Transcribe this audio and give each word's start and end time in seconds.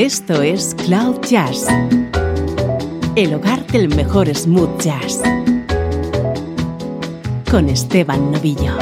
Esto 0.00 0.40
es 0.40 0.74
Cloud 0.86 1.20
Jazz, 1.28 1.66
el 3.16 3.34
hogar 3.34 3.66
del 3.66 3.94
mejor 3.94 4.34
smooth 4.34 4.80
jazz, 4.80 5.20
con 7.50 7.68
Esteban 7.68 8.32
Novillo. 8.32 8.78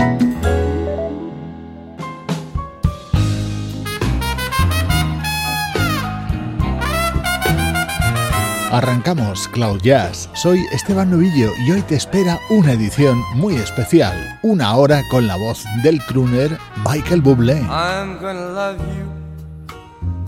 Arrancamos 8.71 9.49
Cloud 9.49 9.81
Jazz. 9.83 10.31
Soy 10.35 10.65
Esteban 10.71 11.11
Novillo 11.11 11.51
y 11.67 11.73
hoy 11.73 11.83
te 11.83 11.97
espera 11.97 12.39
una 12.49 12.75
edición 12.75 13.21
muy 13.35 13.57
especial. 13.57 14.39
Una 14.43 14.77
hora 14.77 15.03
con 15.11 15.27
la 15.27 15.35
voz 15.35 15.65
del 15.83 16.01
crooner 16.05 16.57
Michael 16.89 17.23
Bublé. 17.23 17.59
I'm 17.63 18.21
gonna 18.21 18.51
love 18.53 18.79
you 18.97 19.08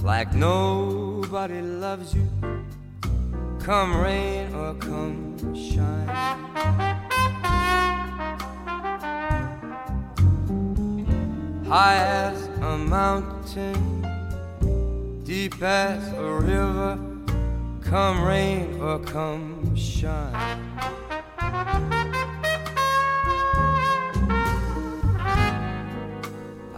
like 0.03 0.35
nobody 0.35 1.61
loves 1.61 2.15
you. 2.15 2.27
Come 3.59 3.97
rain 3.97 4.55
or 4.55 4.75
come 4.75 5.37
shine. 5.55 6.09
High 11.67 11.97
as 11.97 12.49
a 12.63 12.79
mountain, 12.79 14.03
deep 15.25 15.63
as 15.63 16.13
a 16.13 16.31
river. 16.33 16.99
come 17.83 18.23
rain 18.23 18.81
or 18.81 19.01
come 19.01 19.75
shine. 19.75 20.35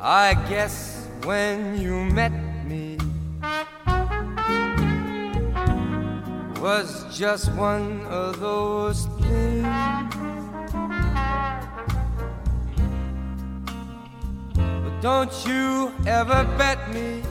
I 0.01 0.35
guess 0.49 1.07
when 1.25 1.79
you 1.79 2.05
met 2.05 2.33
me 2.33 2.42
was 6.63 7.05
just 7.11 7.53
one 7.55 8.01
of 8.07 8.39
those 8.39 9.07
things. 9.21 9.67
But 14.55 14.95
don't 15.01 15.35
you 15.45 15.93
ever 16.07 16.45
bet 16.57 16.79
me, 16.95 17.23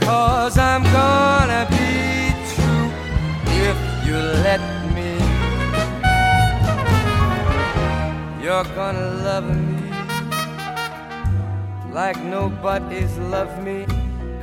cause 0.00 0.56
I'm 0.56 0.82
gonna 0.84 1.66
be 1.70 2.32
true 2.52 2.90
if 3.66 3.78
you 4.06 4.16
let 4.46 4.62
me. 4.96 5.10
You're 8.42 8.68
gonna 8.74 9.10
love 9.28 9.44
me 9.44 9.78
like 11.92 12.18
nobody's 12.22 13.16
loved 13.18 13.62
me, 13.62 13.84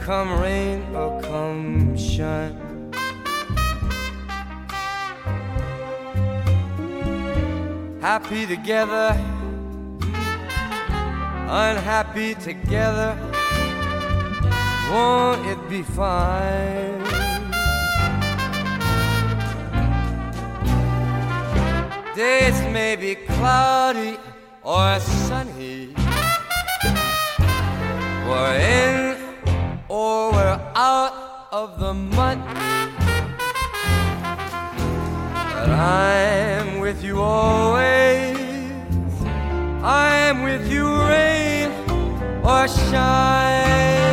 come 0.05 0.39
rain 0.39 0.83
or 0.95 1.19
come 1.19 1.97
shine. 1.97 2.55
Happy 7.99 8.45
together, 8.45 9.17
unhappy 11.49 12.35
together, 12.35 13.17
won't 14.91 15.43
it 15.47 15.57
be 15.67 15.81
fine? 15.81 17.03
Days 22.15 22.61
may 22.71 22.95
be 22.95 23.15
cloudy 23.15 24.19
or 24.61 24.99
sunny. 24.99 25.95
We're 28.27 28.94
of 31.55 31.79
the 31.79 31.93
money. 31.93 32.41
But 35.53 35.69
I'm 35.69 36.79
with 36.81 37.01
you 37.01 37.21
always. 37.21 38.35
I'm 39.81 40.43
with 40.43 40.69
you, 40.69 40.85
rain 41.11 41.71
or 42.43 42.67
shine. 42.67 44.04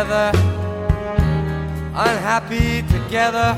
Together, 0.00 0.32
unhappy 1.94 2.80
together. 2.88 3.54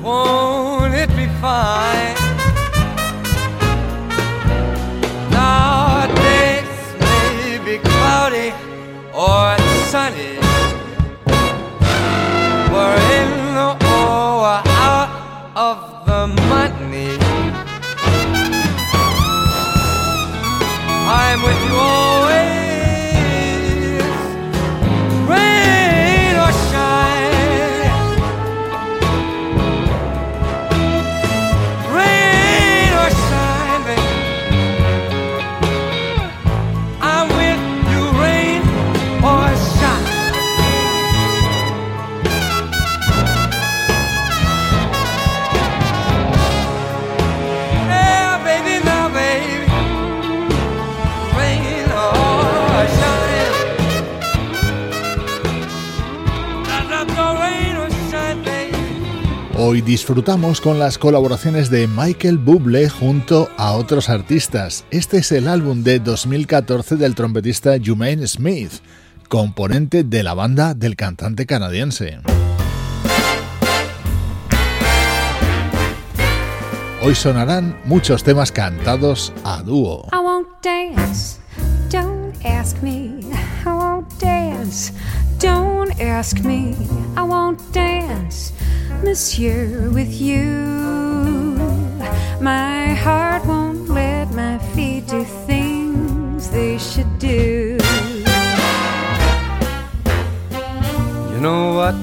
Won't 0.00 0.94
it 0.94 1.08
be 1.16 1.26
fine? 1.40 2.14
Now 5.32 6.06
days 6.14 6.78
may 7.00 7.58
be 7.64 7.78
cloudy 7.78 8.52
or 9.12 9.58
sunny. 9.90 10.47
Hoy 59.70 59.82
disfrutamos 59.82 60.62
con 60.62 60.78
las 60.78 60.96
colaboraciones 60.96 61.68
de 61.68 61.86
Michael 61.86 62.38
Bublé 62.38 62.88
junto 62.88 63.50
a 63.58 63.72
otros 63.72 64.08
artistas. 64.08 64.86
Este 64.90 65.18
es 65.18 65.30
el 65.30 65.46
álbum 65.46 65.82
de 65.82 65.98
2014 65.98 66.96
del 66.96 67.14
trompetista 67.14 67.72
Jumaine 67.84 68.26
Smith, 68.26 68.72
componente 69.28 70.04
de 70.04 70.22
la 70.22 70.32
banda 70.32 70.72
del 70.72 70.96
cantante 70.96 71.44
canadiense. 71.44 72.20
Hoy 77.02 77.14
sonarán 77.14 77.78
muchos 77.84 78.24
temas 78.24 78.50
cantados 78.50 79.34
a 79.44 79.62
dúo. 79.62 80.08
Ask 86.00 86.44
me, 86.44 86.76
I 87.16 87.24
won't 87.24 87.60
dance, 87.72 88.52
monsieur, 89.02 89.90
with 89.90 90.12
you. 90.20 91.58
My 92.40 92.94
heart 92.94 93.44
won't 93.44 93.88
let 93.88 94.30
my 94.32 94.58
feet 94.74 95.08
do 95.08 95.24
things 95.24 96.50
they 96.50 96.78
should 96.78 97.18
do. 97.18 97.78
You 101.32 101.40
know 101.40 101.74
what? 101.74 101.96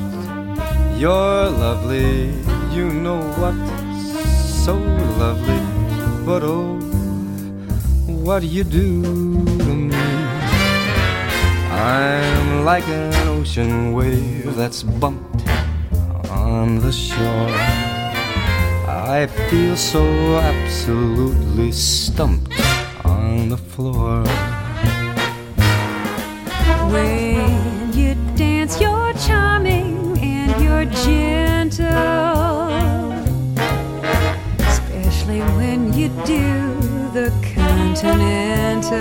You're 0.99 1.49
lovely. 1.49 2.33
You 2.75 2.91
know 2.91 3.21
what? 3.39 3.55
So 4.65 4.75
lovely. 4.75 5.61
But 6.25 6.43
oh, 6.43 6.79
what 8.07 8.41
do 8.41 8.47
you 8.47 8.65
do 8.65 9.01
to 9.63 9.73
me? 9.73 9.94
I'm 11.75 12.63
like 12.63 12.87
an 12.87 13.27
ocean 13.27 13.91
wave 13.91 14.55
that's 14.55 14.81
bumped 14.81 15.45
on 16.29 16.79
the 16.79 16.91
shore. 16.91 17.49
I 18.87 19.27
feel 19.49 19.75
so 19.75 20.03
absolutely 20.37 21.73
stumped 21.73 22.53
on 23.03 23.49
the 23.49 23.57
floor. 23.57 24.23
When 26.93 27.91
you 27.93 28.15
dance, 28.37 28.79
you're 28.79 29.13
charming 29.27 30.17
and 30.19 30.61
you're 30.63 30.85
gentle. 31.03 31.91
Especially 34.59 35.41
when 35.59 35.91
you 35.93 36.07
do 36.25 36.73
the 37.11 37.31
continental. 37.53 38.95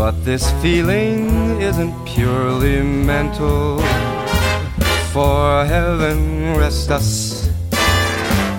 But 0.00 0.24
this 0.24 0.50
feeling 0.62 1.60
isn't 1.60 1.92
purely 2.06 2.80
mental. 2.82 3.82
For 5.12 5.66
heaven 5.66 6.56
rest 6.56 6.90
us, 6.90 7.50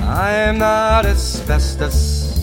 I 0.03 0.33
am 0.33 0.59
not 0.59 1.07
asbestos. 1.07 2.37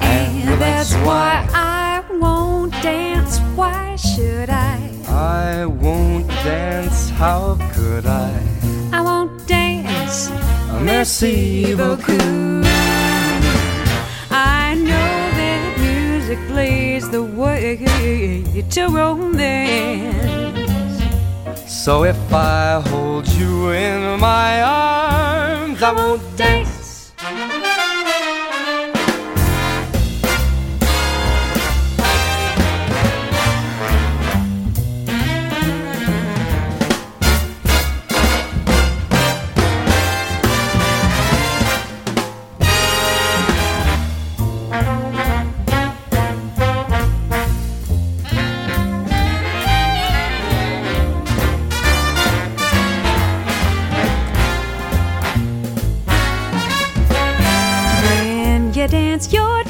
And 0.00 0.60
that's 0.60 0.92
why 0.96 1.48
I 1.54 2.04
won't 2.20 2.74
dance. 2.82 3.38
Why 3.56 3.96
should 3.96 4.50
I? 4.50 4.92
I 5.08 5.64
won't 5.64 6.28
dance, 6.44 7.08
how 7.08 7.56
could 7.72 8.04
I? 8.04 8.30
I 8.92 9.00
won't 9.00 9.46
dance. 9.46 10.28
Merci 10.82 11.74
beaucoup. 11.74 12.20
I 14.30 14.74
know 14.74 15.07
music 16.28 16.50
leads 16.50 17.08
the 17.08 17.22
way 17.22 17.76
to 18.70 18.88
romance. 18.88 20.12
So 21.66 22.04
if 22.04 22.32
I 22.32 22.82
hold 22.88 23.26
you 23.28 23.70
in 23.70 24.20
my 24.20 24.62
arms, 24.62 25.82
I 25.82 25.92
won't 25.92 26.22
dance. 26.36 26.67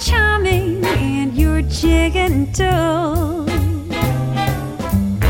Charming 0.09 0.85
and 0.85 1.37
you're 1.37 1.63
gentle. 1.63 3.47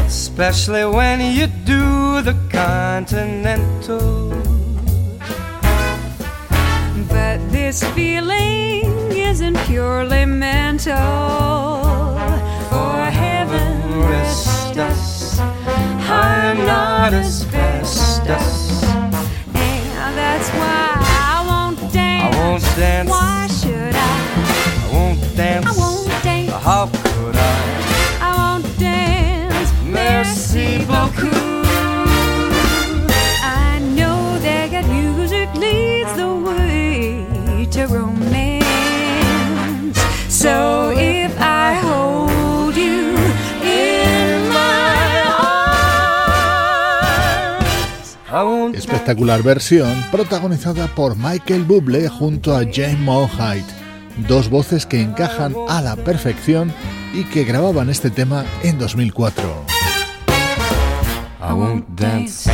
Especially 0.07 0.85
when 0.85 1.21
you 1.21 1.47
do 1.65 2.23
the 2.23 2.37
continental. 2.51 4.31
But 7.09 7.39
this 7.51 7.83
feeling 7.97 8.87
isn't 9.31 9.59
purely 9.67 10.25
mental. 10.25 10.95
For 12.71 12.99
heaven 13.25 14.01
rest 14.13 14.79
us. 14.79 15.41
I'm 15.41 16.59
not 16.59 17.13
asbestos. 17.13 18.85
And 20.05 20.13
that's 20.23 20.49
why 20.51 20.95
I 21.33 21.45
won't 21.49 21.93
dance. 21.93 22.37
I 22.37 22.39
won't 22.39 22.63
dance. 22.77 23.11
Why 23.11 23.49
dance. 25.39 25.67
I 25.67 25.73
won't 25.81 26.09
dance. 26.25 26.53
How 26.67 26.87
could 26.87 27.37
I? 27.37 27.41
I 28.21 28.31
won't 28.39 28.67
dance. 28.79 29.71
Merci 29.87 30.85
beaucoup. 30.91 31.65
I 33.45 33.79
know 33.95 34.21
that 34.43 34.85
music 34.89 35.49
leads 35.55 36.13
the 36.17 36.31
way 36.49 37.67
to 37.71 37.87
romance. 37.87 38.67
So 40.29 40.93
if 40.97 41.33
I 41.41 41.75
hold 41.87 42.75
you 42.77 43.15
in 43.63 44.49
my 44.53 45.23
arms, 48.31 48.77
Espectacular 48.77 49.43
versión 49.45 50.05
protagonizada 50.11 50.89
por 50.89 51.17
Michael 51.17 51.63
Bublé 51.65 52.09
junto 52.09 52.57
a 52.57 52.65
Jane 52.65 52.99
Monheit, 52.99 53.65
dos 54.27 54.49
voces 54.51 54.87
que 54.87 55.01
encajan 55.01 55.55
a 55.69 55.81
la 55.83 55.97
perfección 55.97 56.73
y 57.15 57.25
que 57.25 57.45
grababan 57.45 57.91
este 57.91 58.11
tema 58.11 58.45
en 58.63 58.79
2004. 58.79 59.65
I 61.41 61.53
won't 61.53 61.87
dance. 61.91 62.51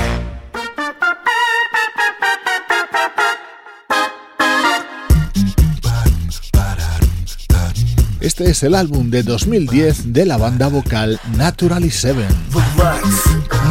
Este 8.21 8.50
es 8.50 8.62
el 8.62 8.75
álbum 8.75 9.11
de 9.11 9.23
2010 9.23 10.14
de 10.14 10.25
la 10.25 10.38
banda 10.38 10.68
vocal 10.68 11.21
Naturally 11.37 11.90
Seven. 11.90 12.26
Relax, 12.52 13.06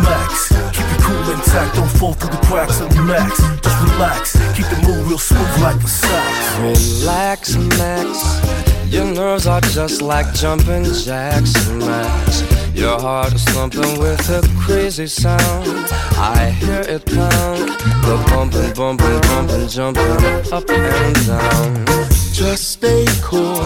max. 0.03 0.50
Keep 0.71 0.85
it 0.85 1.03
cool 1.03 1.33
intact, 1.33 1.75
don't 1.75 1.89
fall 1.97 2.13
through 2.13 2.31
the 2.31 2.47
cracks 2.47 2.79
of 2.79 2.95
max. 3.00 3.62
Just 3.83 3.93
relax, 3.93 4.31
keep 4.55 4.65
the 4.67 4.87
move 4.87 5.09
real 5.09 5.17
smooth 5.17 5.61
like 5.61 5.75
a 5.75 5.87
sax. 5.87 7.01
Relax, 7.01 7.55
Max. 7.55 8.93
Your 8.93 9.05
nerves 9.05 9.47
are 9.47 9.61
just 9.61 10.01
like 10.01 10.33
jumping 10.33 10.85
jacks, 10.85 11.69
Max. 11.69 12.43
Your 12.73 12.99
heart 12.99 13.33
is 13.33 13.43
thumping 13.45 13.99
with 13.99 14.29
a 14.29 14.41
crazy 14.59 15.07
sound. 15.07 15.87
I 16.17 16.55
hear 16.59 16.81
it 16.81 17.05
pound. 17.05 17.69
The 18.05 18.23
bumping, 18.29 18.73
bumping, 18.73 19.21
bumping, 19.21 19.67
jumping 19.67 20.53
up 20.53 20.69
and 20.69 21.27
down. 21.27 21.85
Just 22.31 22.71
stay 22.71 23.05
cool 23.21 23.63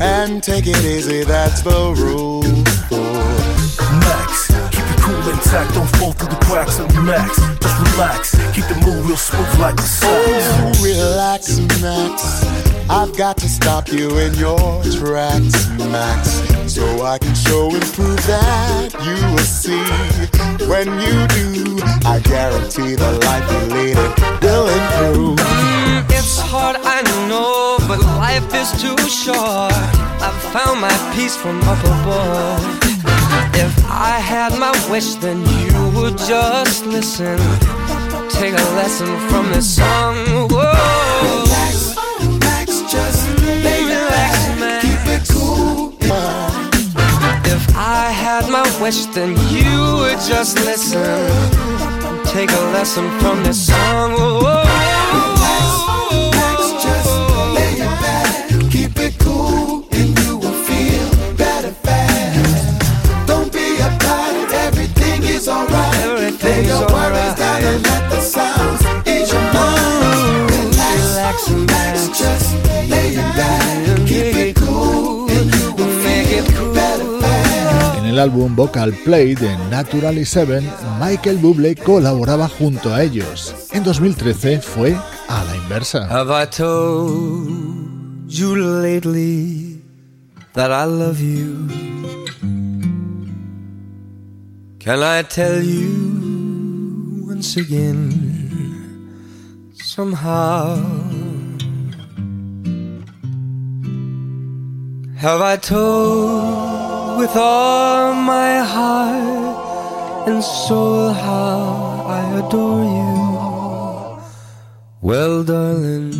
and 0.00 0.42
take 0.42 0.66
it 0.66 0.84
easy, 0.84 1.24
that's 1.24 1.62
the 1.62 1.94
rule. 1.98 2.42
Max, 4.00 4.48
keep 4.70 4.84
it 4.84 5.00
cool 5.00 5.16
and 5.16 5.30
intact, 5.30 5.74
don't 5.74 5.88
fall 5.96 6.12
through 6.12 6.28
the 6.28 6.44
cracks 6.44 6.78
of 6.78 6.94
max. 7.04 7.57
Just 7.98 8.32
relax, 8.32 8.54
keep 8.54 8.64
the 8.66 8.80
move 8.86 9.08
real 9.08 9.16
smooth 9.16 9.58
like 9.58 9.74
the 9.74 9.82
sax. 9.82 10.06
Oh, 10.06 10.84
relax, 10.84 11.58
Max. 11.82 12.44
I've 12.88 13.16
got 13.16 13.36
to 13.38 13.48
stop 13.48 13.88
you 13.88 14.18
in 14.18 14.34
your 14.34 14.58
tracks, 14.84 15.68
Max. 15.90 16.30
So 16.72 17.02
I 17.02 17.18
can 17.18 17.34
show 17.34 17.74
and 17.74 17.82
prove 17.94 18.24
that 18.28 18.94
you 19.02 19.16
will 19.34 19.38
see. 19.38 19.82
When 20.70 20.86
you 21.00 21.26
do, 21.34 21.82
I 22.06 22.20
guarantee 22.20 22.94
the 22.94 23.18
life 23.26 23.50
you 23.50 23.74
lead 23.74 23.96
it 23.98 24.42
will 24.42 24.68
improve. 24.68 25.38
Mm, 25.38 26.04
it's 26.10 26.38
hard, 26.38 26.76
I 26.78 27.02
know, 27.26 27.78
but 27.88 27.98
life 27.98 28.54
is 28.54 28.70
too 28.80 28.96
short. 29.08 29.72
I've 30.22 30.40
found 30.54 30.80
my 30.80 30.94
peace 31.16 31.36
from 31.36 31.60
up 31.62 31.82
above. 31.82 33.07
If 33.54 33.74
I 33.84 34.18
had 34.32 34.52
my 34.58 34.72
wish, 34.90 35.14
then 35.14 35.38
you 35.62 36.00
would 36.00 36.18
just 36.18 36.84
listen. 36.86 37.38
Take 38.30 38.54
a 38.54 38.66
lesson 38.78 39.10
from 39.28 39.44
this 39.52 39.76
song. 39.76 40.14
Whoa. 40.50 40.72
Relax, 41.24 41.96
Max, 42.40 42.68
just 42.92 43.28
Relax, 43.40 44.34
back, 44.60 44.82
keep 44.82 45.04
it 45.14 45.22
cool. 45.32 45.92
If 47.54 47.64
I 47.76 48.10
had 48.24 48.48
my 48.48 48.64
wish, 48.80 49.06
then 49.06 49.30
you 49.50 49.70
would 49.98 50.20
just 50.32 50.58
listen. 50.64 51.28
Take 52.24 52.50
a 52.52 52.64
lesson 52.76 53.10
from 53.20 53.42
this 53.42 53.66
song. 53.66 54.12
Whoa. 54.12 54.64
Max, 56.38 56.60
just 56.84 57.10
lay 57.56 57.74
back, 58.04 58.48
keep 58.70 58.96
it 59.00 59.18
cool, 59.18 59.67
En 77.98 78.06
el 78.06 78.18
álbum 78.18 78.54
Vocal 78.54 78.92
Play 79.04 79.34
de 79.34 79.56
Naturally 79.70 80.24
Seven, 80.24 80.68
Michael 81.00 81.38
Bublé 81.38 81.74
colaboraba 81.76 82.48
junto 82.48 82.94
a 82.94 83.02
ellos. 83.02 83.54
En 83.72 83.84
2013 83.84 84.60
fue 84.60 84.96
a 85.28 85.44
la 85.44 85.56
inversa. 85.56 86.06
Can 94.88 95.02
I 95.02 95.20
tell 95.20 95.60
you 95.60 97.26
once 97.26 97.58
again? 97.58 98.08
Somehow, 99.74 100.76
have 105.18 105.42
I 105.42 105.56
told 105.58 107.18
with 107.18 107.36
all 107.36 108.14
my 108.14 108.60
heart 108.60 110.26
and 110.26 110.42
soul 110.42 111.12
how 111.12 112.06
I 112.08 112.38
adore 112.40 112.84
you? 112.98 114.22
Well, 115.02 115.44
darling, 115.44 116.14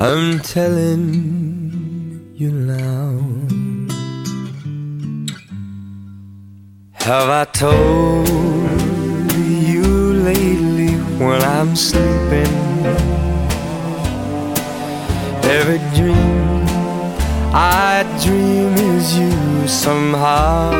I'm 0.00 0.38
telling 0.38 1.12
you 2.36 2.50
now. 2.50 3.63
Have 7.04 7.28
I 7.28 7.44
told 7.44 8.26
you 9.36 10.14
lately 10.24 10.94
when 11.22 11.42
I'm 11.42 11.76
sleeping? 11.76 12.56
Every 15.44 15.80
dream 15.94 16.64
I 17.52 18.04
dream 18.24 18.72
is 18.96 19.18
you 19.18 19.68
somehow. 19.68 20.70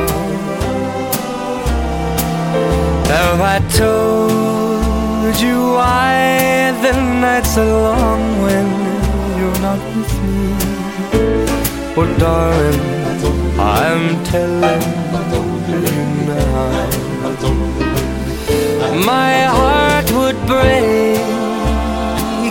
Have 3.12 3.40
I 3.42 3.58
told 3.76 5.36
you 5.38 5.74
why 5.74 6.72
the 6.80 6.92
nights 7.20 7.58
are 7.58 7.66
long 7.66 8.40
when 8.40 8.66
you're 9.36 9.60
not 9.60 9.80
with 9.94 10.12
me? 10.24 10.56
Oh, 11.98 12.16
darling, 12.18 12.80
I'm 13.60 14.24
telling. 14.24 15.03
My 19.04 19.44
heart 19.56 20.10
would 20.12 20.38
break 20.46 21.18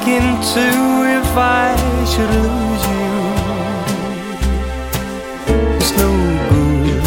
in 0.08 0.26
two 0.54 1.04
if 1.20 1.36
I 1.36 1.76
should 2.06 2.30
lose 2.30 2.86
you. 2.94 3.10
It's 5.78 5.92
no 5.98 6.10
good 6.50 7.04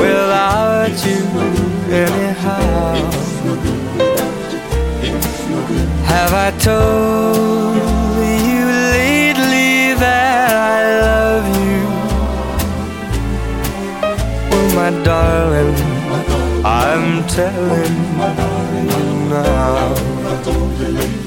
without 0.00 0.96
you, 1.04 1.22
anyhow. 1.92 2.94
Have 6.06 6.32
I 6.32 6.50
told 6.58 7.69
my 14.90 15.04
darling, 15.04 15.74
I'm 16.64 17.26
telling 17.28 17.96
you 18.90 19.28
now. 19.28 21.19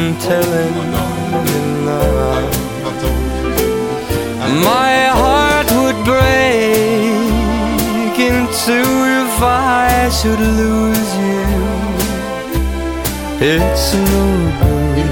I'm 0.00 0.14
telling 0.20 0.74
you 0.76 0.84
now. 0.92 1.88
My 4.62 4.96
heart 5.20 5.68
would 5.80 5.98
break 6.04 7.26
in 8.16 8.46
two 8.62 8.90
if 9.22 9.42
I 9.42 10.08
should 10.18 10.38
lose 10.38 11.12
you. 11.26 11.46
It's 13.40 13.86
no 13.94 14.26
good 14.62 15.08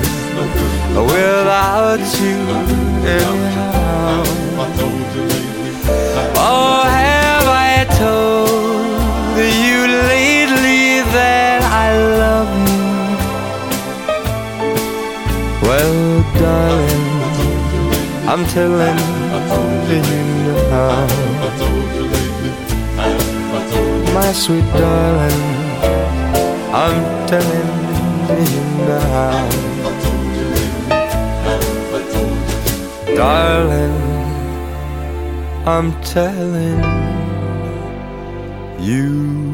without 1.10 2.04
you 2.20 2.38
anyhow. 3.10 3.75
I'm 18.38 18.44
telling 18.48 18.98
you 19.88 20.02
now. 20.68 21.06
My 24.12 24.30
sweet 24.32 24.68
darling, 24.74 25.42
I'm 26.70 27.26
telling 27.26 27.70
you 28.52 28.64
now. 28.84 29.48
Darling, 33.16 33.96
I'm 35.64 35.88
telling 36.02 36.82
you. 38.78 39.45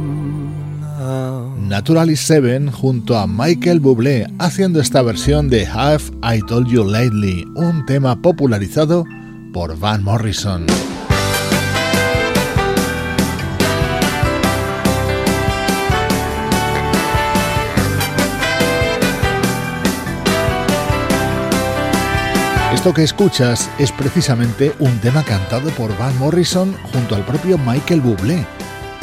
Naturally 1.72 2.16
Seven 2.16 2.70
junto 2.70 3.16
a 3.16 3.26
Michael 3.26 3.80
Bublé 3.80 4.26
haciendo 4.38 4.78
esta 4.78 5.00
versión 5.00 5.48
de 5.48 5.66
Have 5.66 6.02
I 6.22 6.42
Told 6.42 6.68
You 6.68 6.84
Lately, 6.84 7.46
un 7.54 7.86
tema 7.86 8.20
popularizado 8.20 9.06
por 9.54 9.78
Van 9.78 10.04
Morrison. 10.04 10.66
Esto 22.74 22.92
que 22.92 23.04
escuchas 23.04 23.70
es 23.78 23.90
precisamente 23.92 24.74
un 24.78 24.98
tema 24.98 25.24
cantado 25.24 25.70
por 25.70 25.96
Van 25.96 26.18
Morrison 26.18 26.76
junto 26.92 27.14
al 27.14 27.24
propio 27.24 27.56
Michael 27.56 28.02
Bublé. 28.02 28.44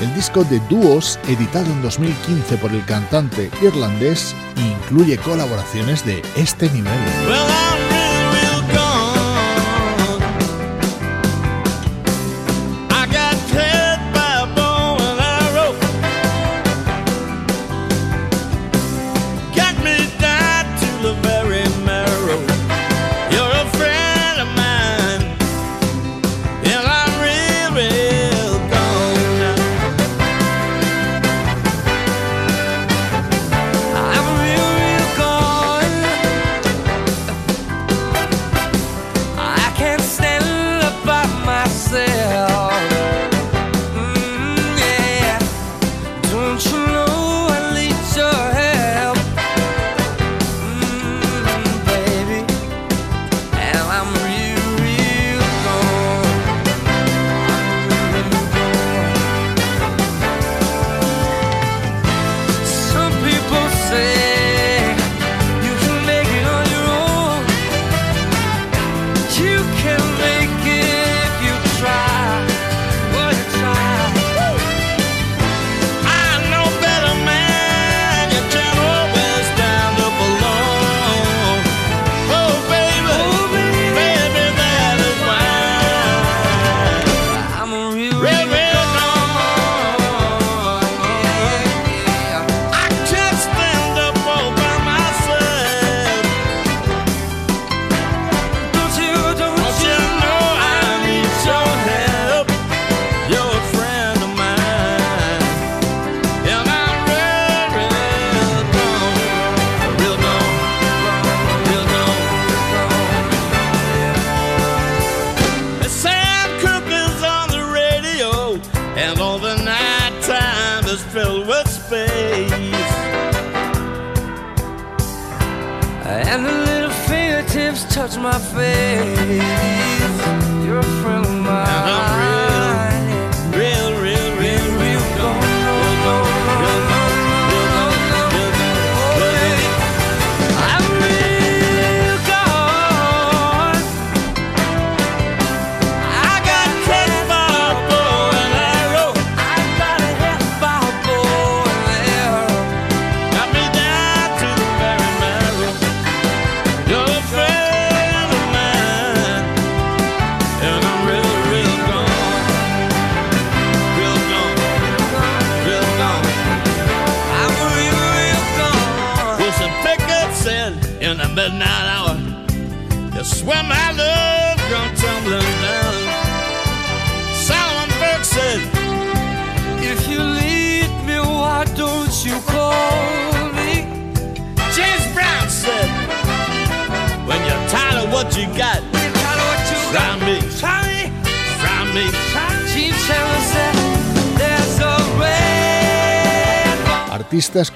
El 0.02 0.14
disco 0.16 0.46
de 0.46 0.60
dúos, 0.70 1.20
editado 1.28 1.66
en 1.66 1.82
2015 1.82 2.58
por 2.58 2.72
el 2.72 2.86
cantante 2.86 3.52
irlandés, 3.62 4.34
incluye 4.56 5.18
colaboraciones 5.18 6.06
de 6.06 6.22
este 6.38 6.70
nivel. 6.70 7.69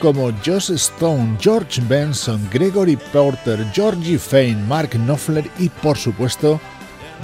Como 0.04 0.34
Joss 0.46 0.70
Stone, 0.70 1.38
George 1.40 1.82
Benson, 1.88 2.46
Gregory 2.52 2.98
Porter, 2.98 3.66
Georgie 3.74 4.20
Fane, 4.20 4.62
Mark 4.68 4.90
Knopfler 4.90 5.50
y 5.58 5.70
por 5.70 5.98
supuesto 5.98 6.60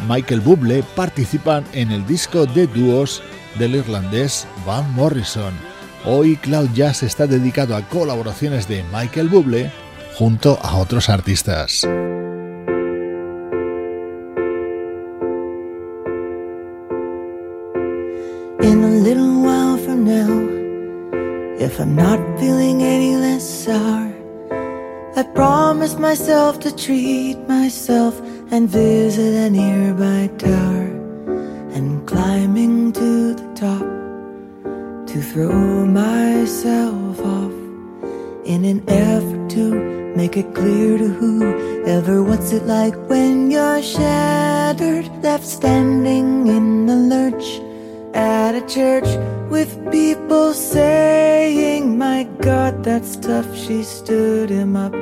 Michael 0.07 0.39
Bublé 0.39 0.81
participan 0.95 1.65
en 1.73 1.91
el 1.91 2.07
disco 2.07 2.45
de 2.45 2.67
dúos 2.67 3.21
del 3.59 3.75
irlandés 3.75 4.47
Van 4.65 4.89
Morrison. 4.93 5.53
Hoy 6.05 6.37
Cloud 6.37 6.69
Jazz 6.73 7.03
está 7.03 7.27
dedicado 7.27 7.75
a 7.75 7.81
colaboraciones 7.81 8.65
de 8.69 8.85
Michael 8.93 9.27
Bublé 9.27 9.73
junto 10.15 10.57
a 10.61 10.77
otros 10.77 11.09
artistas. 11.09 11.85
Treat 26.79 27.37
myself 27.45 28.21
and 28.51 28.69
visit 28.69 29.35
a 29.35 29.49
nearby 29.49 30.27
tower 30.37 30.87
and 31.75 32.07
climbing 32.07 32.93
to 32.93 33.33
the 33.33 33.53
top 33.53 33.85
to 35.05 35.21
throw 35.21 35.85
myself 35.85 37.19
off 37.19 37.51
in 38.45 38.63
an 38.63 38.81
effort 38.87 39.49
to 39.49 39.73
make 40.15 40.37
it 40.37 40.55
clear 40.55 40.97
to 40.97 41.09
whoever 41.09 42.23
what's 42.23 42.53
it 42.53 42.63
like 42.63 42.95
when 43.09 43.51
you're 43.51 43.81
shattered, 43.81 45.05
left 45.21 45.45
standing 45.45 46.47
in 46.47 46.85
the 46.85 46.95
lurch 46.95 47.59
at 48.15 48.55
a 48.55 48.65
church 48.67 49.09
with 49.51 49.69
people 49.91 50.53
saying, 50.53 51.97
My 51.97 52.23
God, 52.39 52.85
that's 52.85 53.17
tough. 53.17 53.53
She 53.53 53.83
stood 53.83 54.49
him 54.49 54.77
up. 54.77 54.95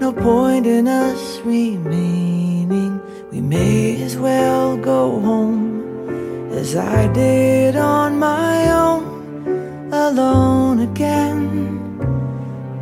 No 0.00 0.12
point 0.12 0.64
in 0.64 0.86
us 0.86 1.40
remaining. 1.40 3.00
We 3.32 3.40
may 3.40 4.00
as 4.02 4.16
well 4.16 4.76
go 4.76 5.18
home 5.20 6.52
as 6.52 6.76
I 6.76 7.12
did 7.12 7.74
on 7.74 8.16
my 8.18 8.70
own, 8.70 9.92
alone 9.92 10.78
again, 10.80 11.98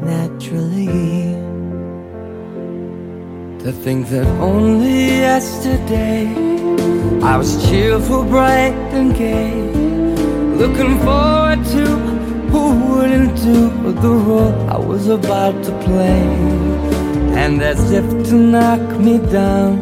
naturally. 0.02 1.34
To 3.64 3.72
think 3.72 4.08
that 4.08 4.26
only 4.38 5.06
yesterday 5.06 6.28
I 7.22 7.38
was 7.38 7.66
cheerful, 7.66 8.24
bright, 8.24 8.76
and 8.92 9.14
gay. 9.14 9.54
Looking 10.62 10.98
forward 11.00 11.64
to 11.74 11.84
who 12.52 12.64
wouldn't 12.88 13.36
do 13.36 13.70
the 14.04 14.10
role 14.10 14.54
I 14.70 14.78
was 14.78 15.08
about 15.08 15.64
to 15.64 15.72
play. 15.80 16.85
And 17.42 17.62
as 17.62 17.90
if 17.92 18.06
to 18.28 18.34
knock 18.34 18.80
me 18.98 19.18
down, 19.18 19.74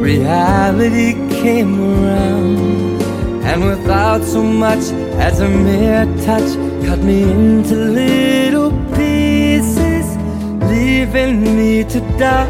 reality 0.00 1.14
came 1.42 1.74
around. 1.80 3.02
And 3.48 3.64
without 3.64 4.22
so 4.22 4.42
much 4.42 4.84
as 5.26 5.40
a 5.40 5.48
mere 5.48 6.04
touch, 6.26 6.50
cut 6.86 7.00
me 7.00 7.22
into 7.22 7.74
little 7.74 8.70
pieces, 8.94 10.06
leaving 10.70 11.40
me 11.56 11.84
to 11.84 12.00
die. 12.18 12.48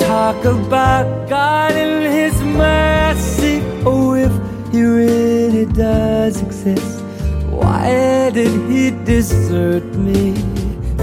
Talk 0.00 0.44
about 0.44 1.06
God 1.28 1.72
and 1.72 2.12
His 2.12 2.36
mercy. 2.42 3.62
Oh, 3.86 4.14
if 4.14 4.32
He 4.72 4.82
really 4.82 5.66
does 5.66 6.42
exist, 6.42 7.02
why 7.50 8.30
did 8.34 8.52
He 8.68 8.90
desert 8.90 9.84
me 9.94 10.34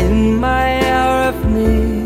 in 0.06 0.36
my 0.36 0.68
hour 0.92 1.30
of 1.30 1.46
need? 1.50 2.01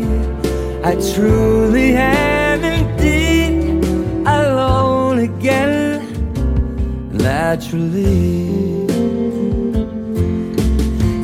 I 0.86 0.94
truly 1.14 1.96
am 1.96 2.62
indeed 2.62 3.84
alone 4.24 5.18
again, 5.18 6.00
naturally. 7.10 8.86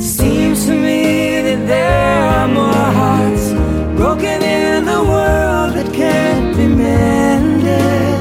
Seems 0.00 0.66
to 0.66 0.72
me 0.72 1.42
that 1.42 1.64
there 1.68 2.28
are 2.36 2.48
more 2.48 2.88
hearts 2.98 3.52
broken 3.96 4.42
in 4.42 4.84
the 4.84 5.00
world 5.00 5.74
that 5.76 5.94
can't 5.94 6.56
be 6.56 6.66
mended, 6.66 8.18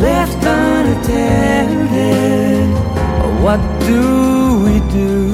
left 0.00 0.42
unattended. 0.42 1.84
What 3.44 3.60
do 3.86 4.64
we 4.64 4.80
do? 4.90 5.25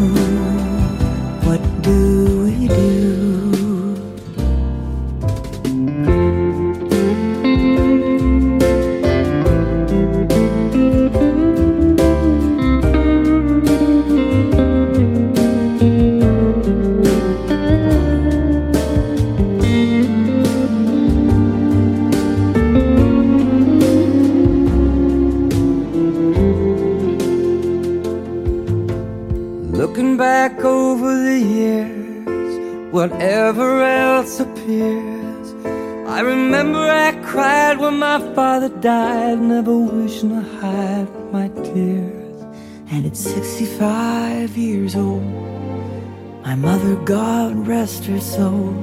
Rest 47.92 48.06
her 48.06 48.20
soul, 48.20 48.74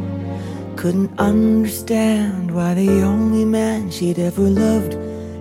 couldn't 0.76 1.20
understand 1.20 2.54
why 2.54 2.76
the 2.76 3.02
only 3.02 3.44
man 3.44 3.90
she'd 3.90 4.20
ever 4.20 4.44
loved 4.44 4.94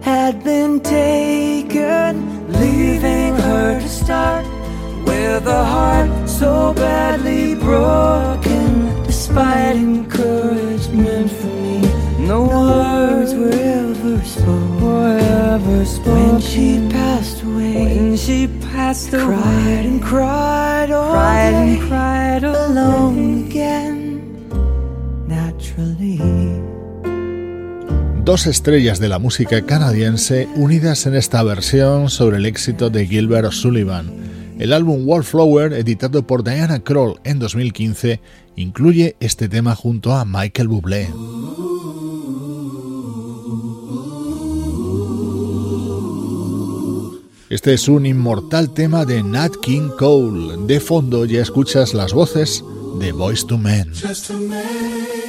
had 0.02 0.42
been 0.42 0.80
taken, 0.80 2.50
leaving 2.50 3.34
her 3.36 3.78
to 3.78 3.88
start 3.88 4.46
with 5.04 5.46
a 5.46 5.64
heart 5.66 6.26
so 6.26 6.72
badly 6.72 7.56
broken. 7.56 9.04
Despite 9.04 9.76
encouragement 9.76 11.30
from 11.30 11.62
me, 11.62 12.26
no 12.26 12.44
words 12.46 13.34
were 13.34 13.50
ever 13.50 14.24
spoken. 14.24 14.80
Were 14.80 15.18
ever 15.52 15.84
spoken. 15.84 16.32
When 16.32 16.40
she 16.40 16.88
passed 16.88 17.42
away, 17.42 17.74
When 17.74 18.16
she 18.16 18.46
passed 18.72 19.12
away, 19.12 19.24
cried 19.26 19.84
and 19.84 20.02
cried 20.02 20.90
all 20.90 21.10
cried 21.10 21.50
day, 21.50 21.74
and 21.74 21.82
cried 21.86 22.44
alone 22.44 23.27
dos 28.28 28.46
estrellas 28.46 29.00
de 29.00 29.08
la 29.08 29.18
música 29.18 29.64
canadiense 29.64 30.50
unidas 30.54 31.06
en 31.06 31.14
esta 31.14 31.42
versión 31.42 32.10
sobre 32.10 32.36
el 32.36 32.44
éxito 32.44 32.90
de 32.90 33.06
Gilbert 33.06 33.52
Sullivan. 33.52 34.12
El 34.58 34.74
álbum 34.74 35.08
Wallflower, 35.08 35.72
editado 35.72 36.26
por 36.26 36.44
Diana 36.44 36.80
Kroll 36.80 37.18
en 37.24 37.38
2015, 37.38 38.20
incluye 38.54 39.16
este 39.20 39.48
tema 39.48 39.74
junto 39.74 40.12
a 40.12 40.26
Michael 40.26 40.68
Bublé. 40.68 41.08
Este 47.48 47.72
es 47.72 47.88
un 47.88 48.04
inmortal 48.04 48.74
tema 48.74 49.06
de 49.06 49.22
Nat 49.22 49.54
King 49.62 49.88
Cole. 49.98 50.66
De 50.66 50.80
fondo 50.80 51.24
ya 51.24 51.40
escuchas 51.40 51.94
las 51.94 52.12
voces 52.12 52.62
de 53.00 53.10
Voice 53.10 53.46
to 53.46 53.56
Men. 53.56 53.90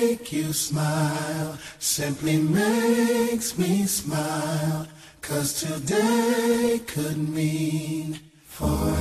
Make 0.09 0.31
you 0.31 0.53
smile 0.53 1.59
simply 1.77 2.37
makes 2.37 3.59
me 3.59 3.85
smile. 3.85 4.87
Cause 5.21 5.61
today 5.61 6.81
could 6.87 7.29
mean 7.29 8.19
forever. 8.43 8.95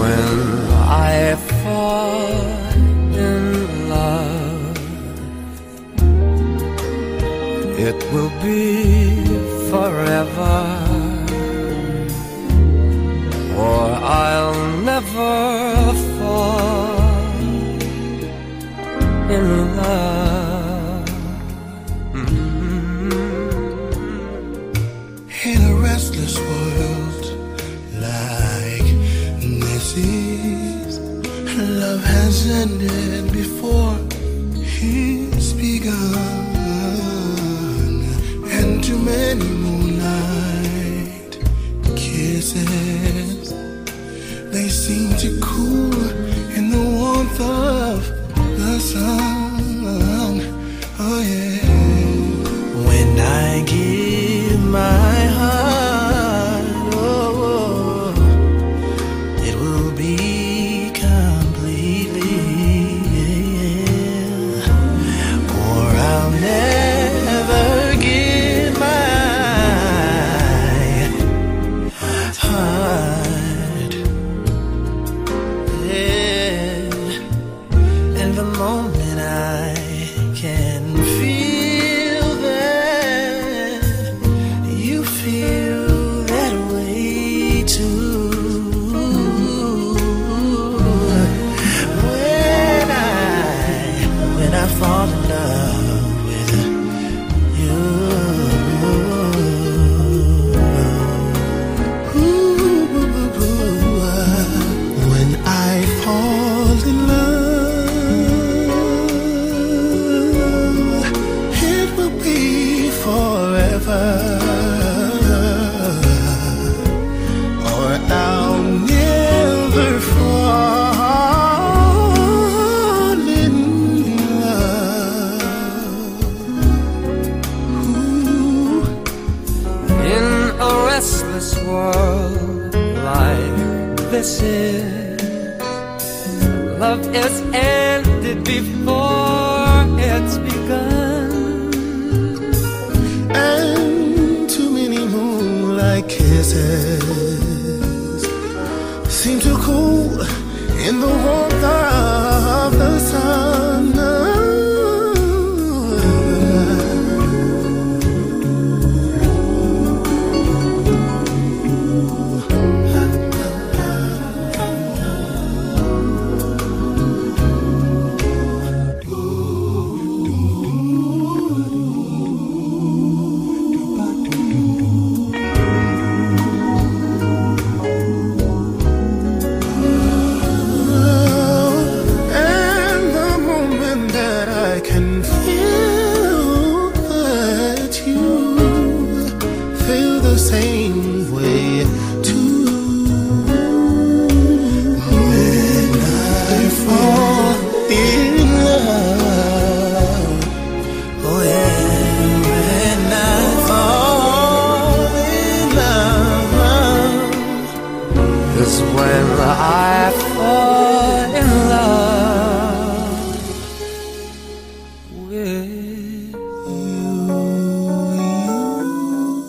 When 0.00 0.28
I 1.12 1.36
fall 1.62 2.40
in 3.28 3.88
love, 3.90 4.78
it 7.78 7.98
will 8.14 8.32
be 8.40 9.26
forever, 9.70 10.75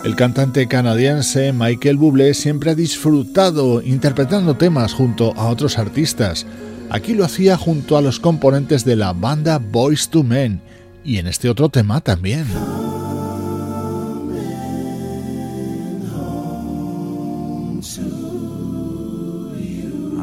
El 0.04 0.16
cantante 0.16 0.68
canadiense 0.68 1.52
Michael 1.52 1.98
Bublé 1.98 2.34
siempre 2.34 2.72
ha 2.72 2.76
disfrutado 2.76 3.82
interpretando 3.82 4.56
temas 4.56 4.94
junto 4.94 5.34
a 5.36 5.50
otros 5.50 5.78
artistas. 5.78 6.46
Aquí 6.90 7.14
lo 7.14 7.26
hacía 7.26 7.58
junto 7.58 7.98
a 7.98 8.02
los 8.02 8.20
componentes 8.20 8.86
de 8.86 8.96
la 8.96 9.12
banda 9.12 9.60
Boys 9.60 10.10
to 10.10 10.24
Men 10.24 10.62
y 11.04 11.18
en 11.18 11.28
este 11.28 11.50
otro 11.50 11.70
tema 11.70 12.00
también. 12.02 12.46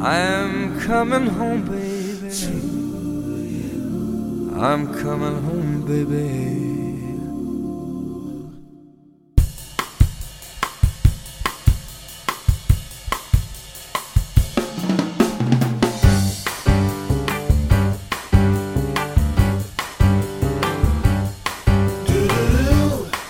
I'm 0.03 0.79
coming 0.81 1.29
home, 1.29 1.63
baby. 1.65 1.84
I'm 4.57 4.87
coming 4.95 5.43
home, 5.43 5.85
baby. 5.85 6.65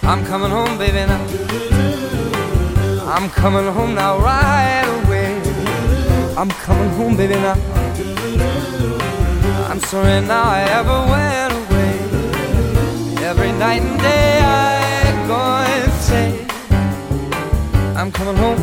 I'm 0.03 0.25
coming 0.27 0.51
home, 0.51 0.77
baby, 0.77 1.07
now. 1.07 1.25
I'm 3.11 3.31
coming 3.31 3.73
home 3.73 3.95
now, 3.95 4.19
right 4.19 5.05
away. 5.07 5.41
I'm 6.37 6.51
coming 6.51 6.91
home, 6.91 7.17
baby, 7.17 7.35
now. 7.37 8.74
I'm 9.75 9.81
sorry 9.81 10.21
now 10.21 10.45
I 10.45 10.61
ever 10.79 10.99
went 11.11 11.53
away. 11.53 11.95
Every 13.27 13.51
night 13.51 13.83
and 13.83 13.99
day 13.99 14.39
I 14.41 15.27
go 15.27 15.41
and 15.67 15.93
say, 15.95 16.47
I'm 17.97 18.13
coming 18.13 18.37
home. 18.37 18.61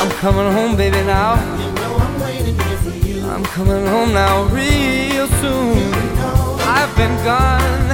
I'm 0.00 0.10
coming 0.18 0.52
home, 0.52 0.76
baby, 0.76 0.96
now. 1.06 1.34
I'm 3.32 3.44
coming 3.44 3.86
home 3.86 4.12
now, 4.12 4.42
real 4.46 5.28
soon. 5.40 5.94
I've 6.66 6.92
been 6.96 7.14
gone 7.22 7.90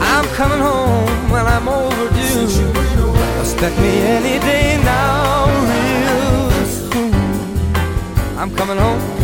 I'm 0.00 0.24
coming 0.34 0.60
home 0.60 1.30
when 1.30 1.44
I'm 1.44 1.68
overdue. 1.68 2.70
Expect 3.42 3.78
me 3.80 3.92
any 4.16 4.38
day 4.38 4.80
now, 4.82 5.44
real 5.68 6.64
soon. 6.64 7.12
I'm 8.38 8.50
coming 8.56 8.78
home. 8.78 9.15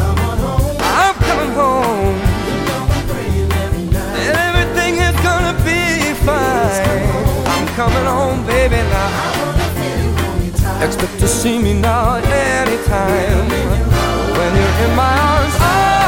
Coming 7.82 8.06
home, 8.06 8.46
baby, 8.46 8.76
now. 8.94 9.10
Expect 10.86 11.18
to 11.18 11.26
see 11.26 11.58
me 11.58 11.74
now 11.74 12.14
anytime. 12.14 13.48
When 14.36 14.50
you're 14.58 14.78
in 14.86 14.92
my 14.94 15.14
arms, 15.30 15.56
I'll 15.58 16.01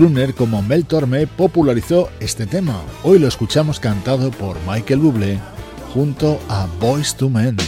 crooner 0.00 0.34
como 0.34 0.62
Mel 0.62 0.86
Torme 0.86 1.26
popularizó 1.26 2.08
este 2.20 2.46
tema. 2.46 2.80
Hoy 3.02 3.18
lo 3.18 3.28
escuchamos 3.28 3.80
cantado 3.80 4.30
por 4.30 4.56
Michael 4.66 4.98
Bublé 4.98 5.38
junto 5.92 6.40
a 6.48 6.66
Boys 6.80 7.14
to 7.16 7.28
Men. 7.28 7.58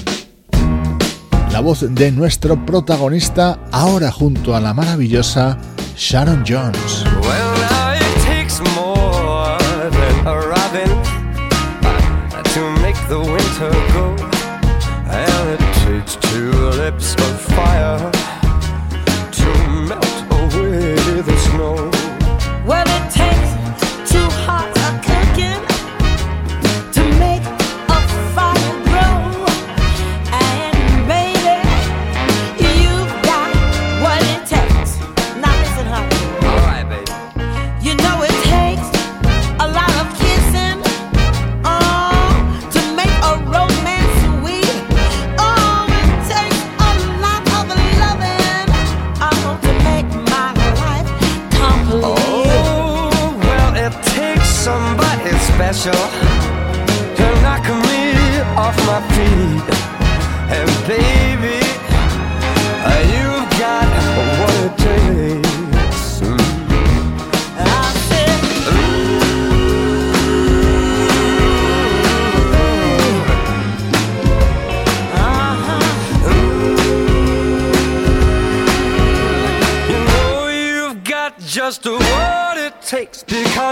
La 1.50 1.60
voz 1.60 1.84
de 1.94 2.10
nuestro 2.10 2.64
protagonista 2.64 3.58
ahora 3.70 4.10
junto 4.10 4.56
a 4.56 4.62
la 4.62 4.72
maravillosa 4.72 5.58
Sharon 5.94 6.42
Jones. 6.48 7.04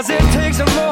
Cause 0.01 0.09
it 0.09 0.19
takes 0.33 0.57
a 0.57 0.65
more 0.77 0.90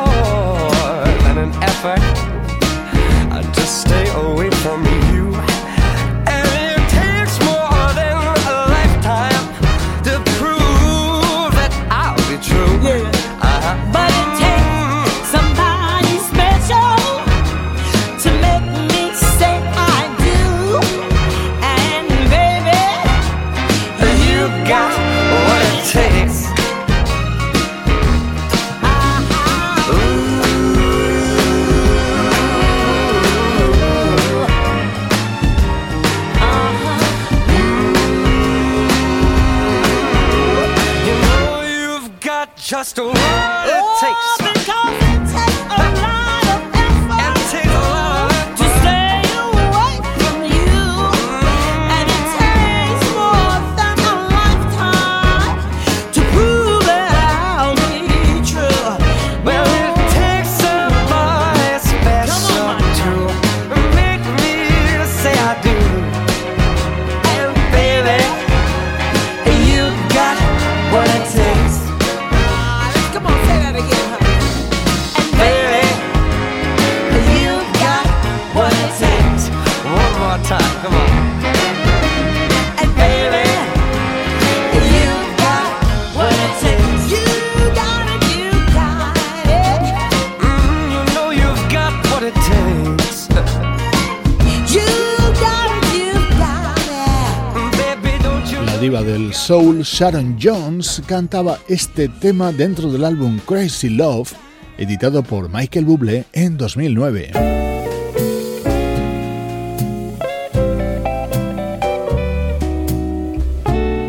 Sharon 99.99 100.37
Jones 100.41 101.01
cantaba 101.07 101.59
este 101.67 102.07
tema 102.07 102.53
dentro 102.53 102.89
del 102.89 103.03
álbum 103.03 103.37
Crazy 103.45 103.89
Love, 103.89 104.31
editado 104.77 105.21
por 105.23 105.49
Michael 105.53 105.83
Bublé 105.83 106.23
en 106.31 106.55
2009. 106.55 107.31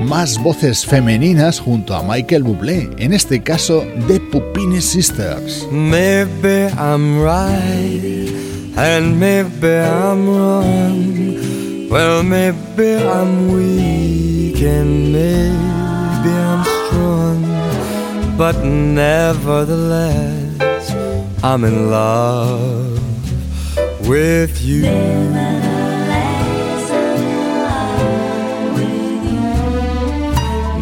Más 0.04 0.40
voces 0.40 0.86
femeninas 0.86 1.58
junto 1.58 1.96
a 1.96 2.04
Michael 2.04 2.44
Bublé, 2.44 2.88
en 2.98 3.12
este 3.12 3.42
caso 3.42 3.84
The 4.06 4.20
Pupini 4.20 4.80
Sisters. 4.80 5.66
Maybe 5.72 6.68
I'm 6.78 7.20
right, 7.20 8.32
and 8.76 9.18
maybe 9.18 9.80
I'm 9.80 10.28
wrong. 10.28 11.88
Well, 11.90 12.22
maybe 12.22 12.94
I'm 12.94 13.50
weak, 13.52 14.62
and 14.62 15.12
maybe 15.12 15.69
I'm 16.28 16.64
strong. 16.64 17.44
But 18.36 18.62
nevertheless, 18.64 20.92
I'm 21.42 21.64
in 21.64 21.90
love 21.90 22.98
with 24.08 24.62
you. 24.62 24.82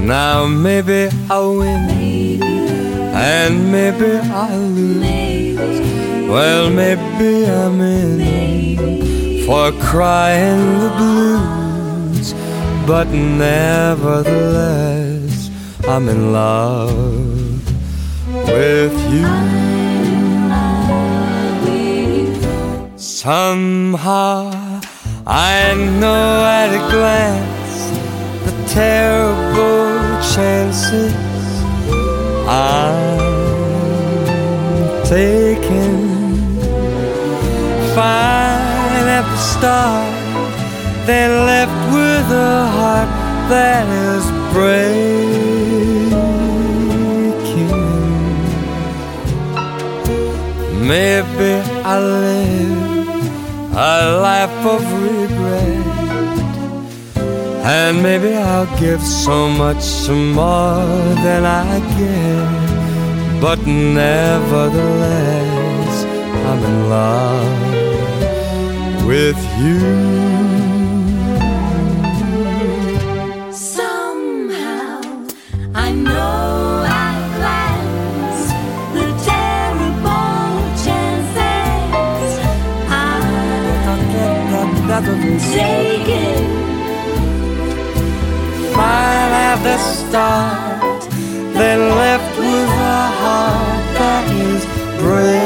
Now 0.07 0.46
maybe 0.46 1.09
I'll 1.29 1.57
win 1.59 1.88
and 3.18 3.72
maybe 3.72 4.18
I'll 4.31 4.59
lose. 4.59 5.81
Well, 6.29 6.70
maybe 6.70 7.46
I'm 7.46 7.81
in 7.81 9.44
for 9.44 9.72
crying 9.81 10.79
the 10.79 10.90
blues, 10.98 12.33
but 12.87 13.09
nevertheless 13.09 15.08
I'm 15.90 16.07
in 16.11 16.33
love 16.33 16.92
with 18.46 18.92
you. 19.11 19.27
Somehow 22.98 24.51
I 25.27 25.74
know 25.98 26.44
at 26.44 26.70
a 26.81 26.83
glance 26.92 27.90
the 28.44 28.53
terrible 28.68 30.20
chances 30.35 31.14
I'm 32.46 33.18
taking. 35.07 36.09
Fine 37.96 39.09
at 39.18 39.24
the 39.33 39.37
start, 39.38 40.12
then 41.07 41.31
left 41.46 41.79
with 41.94 42.31
a 42.31 42.66
heart 42.77 43.09
that 43.48 43.88
is 43.88 44.38
breaking. 44.53 46.09
Maybe 50.87 51.53
I 51.85 51.99
live 51.99 52.89
a 53.75 54.19
life 54.21 54.67
of 54.75 54.83
regret. 55.03 55.89
And 57.65 58.03
maybe 58.03 58.35
I'll 58.35 58.79
give 58.81 59.03
so 59.03 59.49
much 59.51 60.09
more 60.09 60.87
than 61.25 61.45
I 61.45 61.81
get. 61.99 62.49
But 63.41 63.59
nevertheless, 63.67 64.85
I'm 66.49 66.61
in 66.71 66.89
love 66.89 67.69
with 69.07 69.41
you. 69.61 70.47
I'm 85.07 85.38
taking. 85.38 86.46
Fine 88.74 89.32
at 89.49 89.59
the 89.62 89.78
start, 89.78 91.01
then 91.59 91.78
left 92.03 92.32
with 92.38 92.68
a 92.68 93.07
heart 93.20 93.84
that 93.99 94.26
is 94.49 94.62
breaking. 94.99 95.38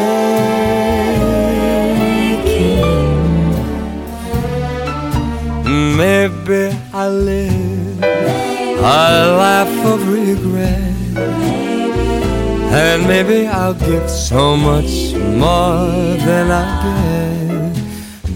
Maybe 5.99 6.63
I 6.95 7.09
live 7.09 8.03
a 8.03 9.01
life 9.45 9.79
of 9.93 10.01
regret, 10.09 10.97
and 12.73 12.99
maybe 13.07 13.39
I'll 13.49 13.75
give 13.75 14.09
so 14.09 14.57
much 14.57 15.15
more 15.15 16.17
than 16.27 16.51
I 16.51 16.65
get, 16.83 17.22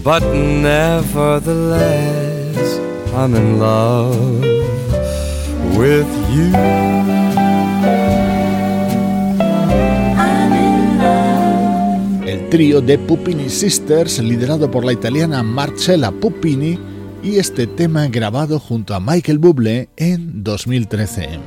but 0.07 0.23
nevertheless, 0.23 2.79
I'm 3.13 3.35
in 3.35 3.59
love 3.59 4.15
with 5.75 6.07
you. 6.33 6.53
El 12.25 12.47
trío 12.49 12.79
de 12.79 12.97
Pupini 12.97 13.49
Sisters, 13.49 14.19
liderado 14.19 14.71
por 14.71 14.85
la 14.85 14.93
italiana 14.93 15.43
Marcella 15.43 16.09
Pupini, 16.09 16.79
y 17.21 17.39
este 17.39 17.67
tema 17.67 18.07
grabado 18.07 18.61
junto 18.61 18.95
a 18.95 19.01
Michael 19.01 19.39
Bublé 19.39 19.89
en 19.97 20.41
2013. 20.41 21.37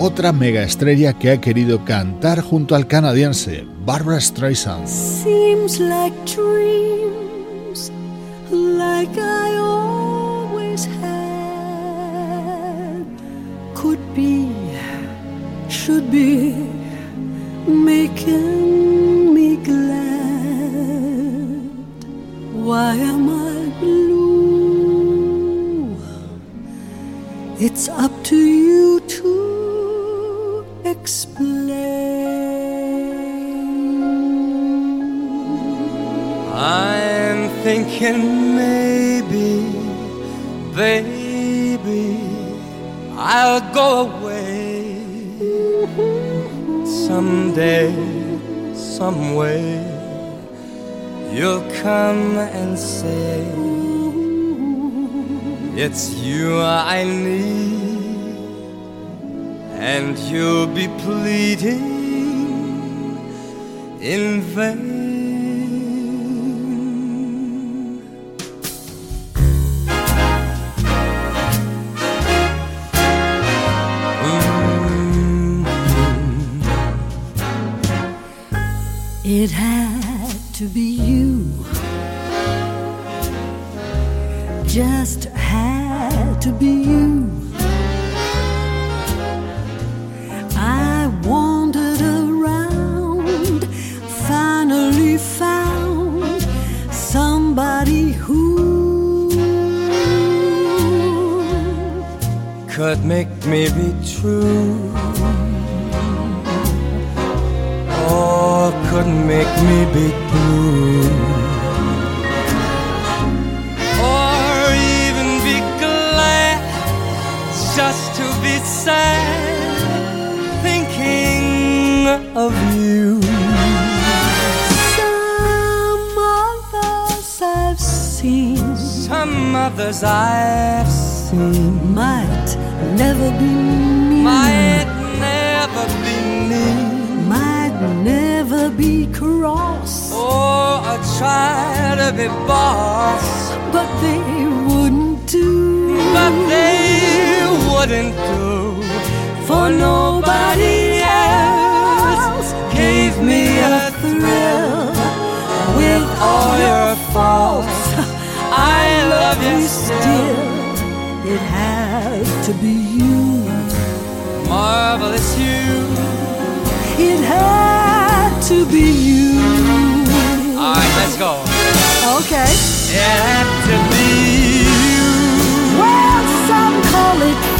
Otra 0.00 0.32
mega 0.32 0.64
estrella 0.64 1.12
que 1.12 1.30
ha 1.30 1.40
querido 1.40 1.84
cantar 1.84 2.40
junto 2.40 2.74
al 2.74 2.88
canadiense 2.88 3.75
Barbra 3.86 4.18
Streisand. 4.18 4.88
Seems 4.88 5.78
like 5.78 6.12
dreams, 6.26 7.92
like 8.50 9.16
I 9.16 9.56
always 9.58 10.86
had, 10.86 12.26
could 13.76 14.02
be, 14.12 14.50
should 15.68 16.10
be, 16.10 16.52
making 17.68 19.32
me 19.32 19.54
glad. 19.54 20.02
Why 22.66 22.96
am 22.96 23.30
I 23.30 23.70
blue? 23.78 24.26
It's 27.60 27.88
up 27.88 28.10
to 28.24 28.36
you 28.36 28.75
thinking 37.98 38.56
maybe, 38.56 39.62
baby, 40.74 42.20
I'll 43.16 43.60
go 43.72 44.10
away 44.10 45.00
someday, 46.84 47.92
some 48.74 49.34
way. 49.34 49.82
You'll 51.32 51.68
come 51.82 52.38
and 52.38 52.78
say 52.78 53.42
it's 55.76 56.14
you 56.14 56.60
I 56.60 57.04
need. 57.04 57.66
and 59.78 60.18
you'll 60.18 60.66
be 60.66 60.88
pleading 61.04 61.96
in 64.00 64.40
vain. 64.40 64.95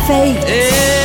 Fate. 0.06 0.36
it 0.46 0.95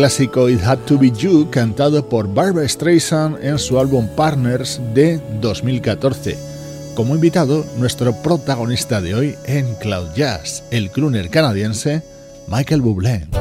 clásico 0.00 0.48
It 0.48 0.62
Had 0.62 0.78
to 0.86 0.96
Be 0.98 1.10
You 1.10 1.50
cantado 1.50 2.08
por 2.08 2.32
Barbara 2.32 2.66
Streisand 2.66 3.36
en 3.44 3.58
su 3.58 3.78
álbum 3.78 4.08
Partners 4.16 4.80
de 4.94 5.20
2014. 5.42 6.38
Como 6.94 7.14
invitado, 7.14 7.66
nuestro 7.76 8.14
protagonista 8.22 9.02
de 9.02 9.14
hoy 9.14 9.34
en 9.44 9.74
Cloud 9.74 10.08
Jazz, 10.16 10.64
el 10.70 10.90
crooner 10.90 11.28
canadiense 11.28 12.02
Michael 12.48 12.80
Bublé. 12.80 13.39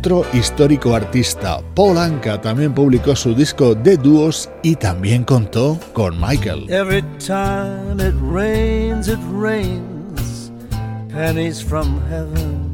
Otro 0.00 0.24
histórico 0.32 0.94
artista, 0.94 1.60
Paul 1.74 1.98
Anka, 1.98 2.40
también 2.40 2.72
publicó 2.72 3.14
su 3.14 3.34
disco 3.34 3.74
de 3.74 3.98
dúos 3.98 4.48
y 4.62 4.74
también 4.74 5.24
contó 5.24 5.78
con 5.92 6.18
Michael. 6.18 6.70
Every 6.70 7.02
time 7.18 8.00
it 8.00 8.14
rains, 8.32 9.08
it 9.08 9.18
rains 9.30 10.50
pennies 11.12 11.62
from 11.62 12.00
heaven. 12.08 12.70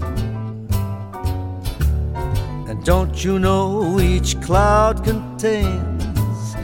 And 2.68 2.84
don't 2.84 3.12
you 3.24 3.40
know 3.40 3.98
each 3.98 4.40
cloud 4.40 5.02
contains 5.02 6.54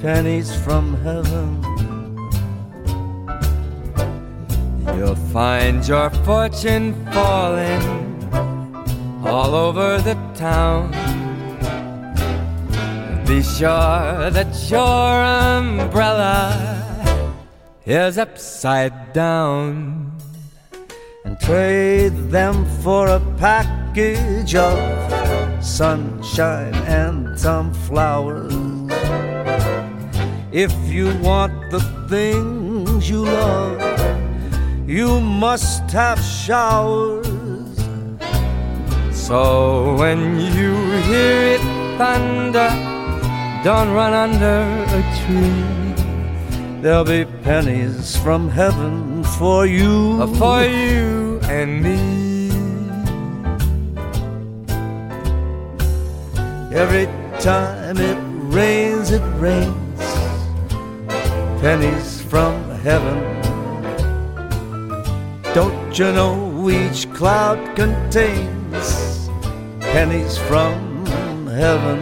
pennies 0.00 0.50
from 0.64 0.96
heaven? 1.04 1.60
You'll 4.96 5.14
find 5.30 5.86
your 5.86 6.08
fortune 6.24 6.94
falling 7.12 8.05
all 9.26 9.54
over 9.54 9.98
the 9.98 10.14
town. 10.34 10.90
Be 13.26 13.42
sure 13.42 14.30
that 14.30 14.54
your 14.70 15.24
umbrella 15.50 16.54
is 17.84 18.18
upside 18.18 19.12
down. 19.12 20.12
and 21.26 21.40
trade 21.40 22.14
them 22.30 22.64
for 22.82 23.08
a 23.08 23.20
package 23.36 24.54
of 24.54 24.76
sunshine 25.60 26.74
and 26.86 27.36
some 27.36 27.74
flowers. 27.74 28.54
If 30.52 30.72
you 30.86 31.12
want 31.18 31.72
the 31.72 31.80
things 32.08 33.10
you 33.10 33.24
love, 33.24 34.88
you 34.88 35.20
must 35.20 35.90
have 35.90 36.20
showers. 36.20 37.25
So 39.26 39.96
when 39.96 40.38
you 40.38 40.72
hear 41.02 41.58
it 41.58 41.60
thunder, 41.98 42.70
don't 43.64 43.90
run 43.90 44.12
under 44.12 44.62
a 44.86 45.02
tree. 45.18 46.80
There'll 46.80 47.02
be 47.02 47.24
pennies 47.42 48.16
from 48.16 48.48
heaven 48.48 49.24
for 49.24 49.66
you. 49.66 50.22
Uh, 50.22 50.28
For 50.28 50.62
you 50.62 51.40
and 51.50 51.82
me. 51.82 52.50
Every 56.72 57.06
time 57.40 57.98
it 57.98 58.18
rains, 58.54 59.10
it 59.10 59.26
rains 59.42 60.02
pennies 61.60 62.22
from 62.22 62.54
heaven. 62.86 63.18
Don't 65.52 65.98
you 65.98 66.12
know 66.12 66.70
each 66.70 67.12
cloud 67.12 67.58
contains 67.74 69.05
pennies 69.96 70.36
from 70.36 71.06
heaven. 71.46 71.98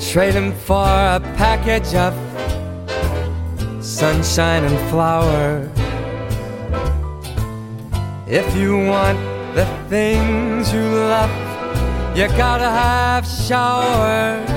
Trade 0.00 0.32
him 0.32 0.52
for 0.52 0.86
a 0.86 1.20
package 1.36 1.94
of 1.94 2.14
sunshine 3.84 4.64
and 4.64 4.90
flowers. 4.90 5.81
If 8.34 8.56
you 8.56 8.78
want 8.78 9.18
the 9.54 9.66
things 9.90 10.72
you 10.72 10.80
love, 10.80 12.16
you 12.16 12.28
gotta 12.28 12.64
have 12.64 13.26
showers. 13.26 14.48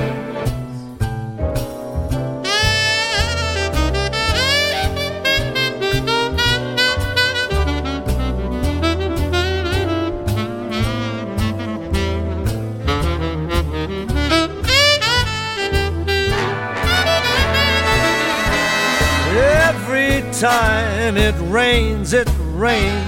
Every 19.68 20.22
time 20.32 21.18
it 21.18 21.36
rains, 21.52 22.14
it 22.14 22.30
rains 22.54 23.05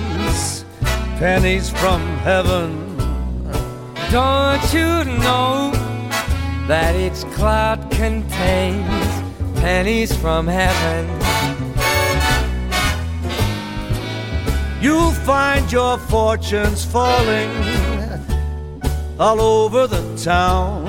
pennies 1.20 1.72
from 1.72 2.02
heaven. 2.18 2.96
Don't 4.12 4.72
you 4.72 5.04
know 5.26 5.72
that 6.68 6.96
each 6.96 7.26
cloud 7.34 7.80
contains 7.90 9.08
pennies 9.60 10.16
from 10.16 10.46
heaven? 10.46 11.06
You'll 14.80 15.18
find 15.26 15.72
your 15.72 15.98
fortunes 15.98 16.86
falling 16.86 17.50
all 19.20 19.42
over 19.42 19.88
the 19.88 20.04
town. 20.24 20.86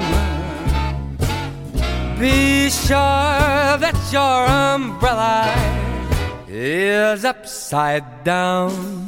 Be 2.19 2.69
sure 2.69 3.79
that 3.85 3.97
your 4.13 4.47
umbrella 4.75 5.55
is 6.47 7.25
upside 7.25 8.25
down. 8.25 9.08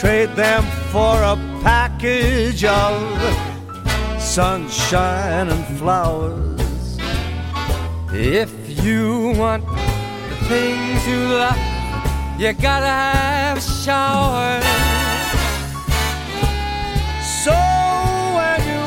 Trade 0.00 0.30
them 0.30 0.64
for 0.90 1.22
a 1.22 1.36
package 1.62 2.64
of 2.64 2.98
sunshine 4.18 5.50
and 5.50 5.78
flowers. 5.78 6.96
If 8.10 8.50
you 8.82 9.34
want 9.36 9.66
the 9.66 10.36
things 10.48 11.06
you 11.06 11.18
love, 11.18 11.58
you 12.40 12.50
gotta 12.54 12.86
have 12.86 13.58
a 13.58 13.60
shower. 13.60 14.62
So 17.44 17.58
when 18.38 18.58
you 18.72 18.84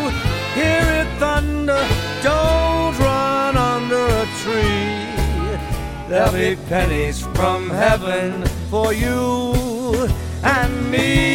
hear 0.58 0.84
it 1.00 1.20
thunder, 1.20 1.88
don't 2.24 2.98
run 2.98 3.56
under 3.56 4.04
a 4.04 4.26
tree. 4.42 5.06
There'll 6.10 6.34
be 6.34 6.56
pennies 6.68 7.22
from 7.36 7.70
heaven 7.70 8.48
for 8.72 8.94
you 8.94 9.63
and 10.44 10.92
me. 10.92 11.34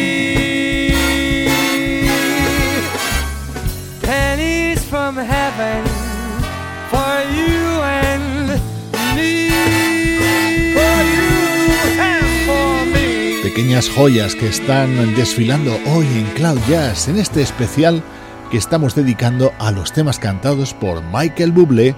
For 6.89 7.23
you 7.35 7.81
and 7.83 8.47
me. 9.15 9.49
For 10.73 10.97
you 11.13 11.31
and 11.99 12.45
for 12.45 12.85
me. 12.85 13.41
Pequeñas 13.43 13.89
joyas 13.89 14.35
que 14.35 14.47
están 14.47 15.15
desfilando 15.15 15.77
hoy 15.93 16.05
en 16.05 16.25
Cloud 16.35 16.59
Jazz 16.69 17.07
en 17.07 17.19
este 17.19 17.41
especial 17.41 18.01
que 18.51 18.57
estamos 18.57 18.95
dedicando 18.95 19.51
a 19.59 19.71
los 19.71 19.91
temas 19.91 20.19
cantados 20.19 20.73
por 20.73 21.03
Michael 21.03 21.51
Bublé 21.51 21.95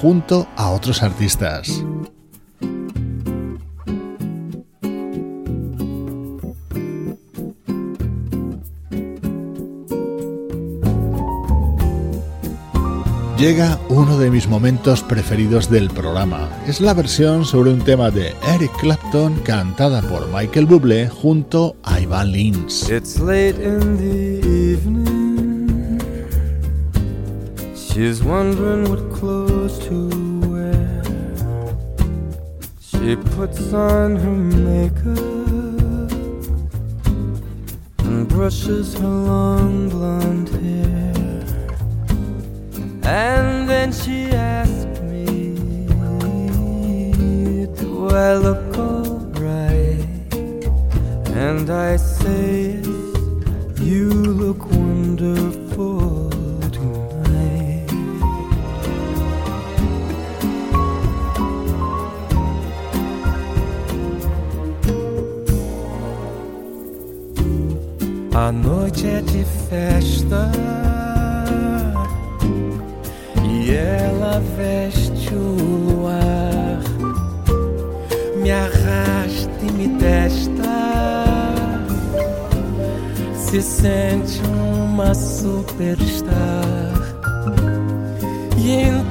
junto 0.00 0.48
a 0.56 0.70
otros 0.70 1.02
artistas. 1.02 1.84
Llega 13.44 13.78
uno 13.90 14.16
de 14.16 14.30
mis 14.30 14.48
momentos 14.48 15.02
preferidos 15.02 15.68
del 15.68 15.90
programa. 15.90 16.48
Es 16.66 16.80
la 16.80 16.94
versión 16.94 17.44
sobre 17.44 17.74
un 17.74 17.80
tema 17.80 18.10
de 18.10 18.34
Eric 18.54 18.72
Clapton 18.78 19.34
cantada 19.44 20.00
por 20.00 20.26
Michael 20.28 20.64
Bublé 20.64 21.10
junto 21.10 21.76
a 21.82 22.00
Ivan 22.00 22.32
Lins. 22.32 22.88
It's 22.88 23.20
late 23.20 23.62
in 23.62 23.98
the 23.98 24.38
evening. 24.48 26.00
She's 27.76 28.22
wondering 28.22 28.88
what 28.88 29.12
clothes 29.12 29.78
to 29.90 30.08
wear. 30.48 31.02
She 32.80 33.14
puts 33.36 33.74
on 33.74 34.16
her 34.16 34.38
makeup 34.64 35.18
and 38.06 38.26
brushes 38.26 38.94
her 38.94 39.06
long 39.06 39.90
blonde 39.90 40.48
hair. 40.48 40.93
And 43.06 43.68
then 43.68 43.92
she 43.92 44.30
asked 44.30 45.02
me, 45.02 45.54
Do 47.76 48.08
I 48.08 48.34
look 48.36 48.78
alright? 48.78 50.08
And 51.36 51.68
I 51.68 51.96
say, 51.96 52.80
You 53.82 54.08
look 54.08 54.64
wonderful 54.70 56.30
tonight. 56.72 57.90
A 68.34 68.50
noite 68.50 69.06
é 69.06 69.20
de 69.20 69.44
festa 69.44 70.50
ela 73.84 74.40
veste 74.56 75.34
o 75.34 75.56
luar, 75.90 76.80
me 78.40 78.50
arrasta 78.50 79.50
e 79.62 79.72
me 79.72 79.88
testa, 79.98 81.24
se 83.36 83.60
sente 83.60 84.40
uma 84.46 85.14
superstar. 85.14 86.34
E 88.56 89.03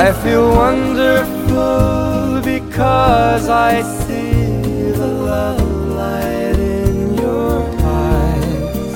I 0.00 0.12
feel 0.12 0.48
wonderful 0.50 2.40
because 2.44 3.48
I 3.48 3.82
see 3.82 4.92
the 4.92 5.08
love 5.08 5.60
light 6.00 6.56
in 6.56 7.14
your 7.14 7.58
eyes. 7.82 8.94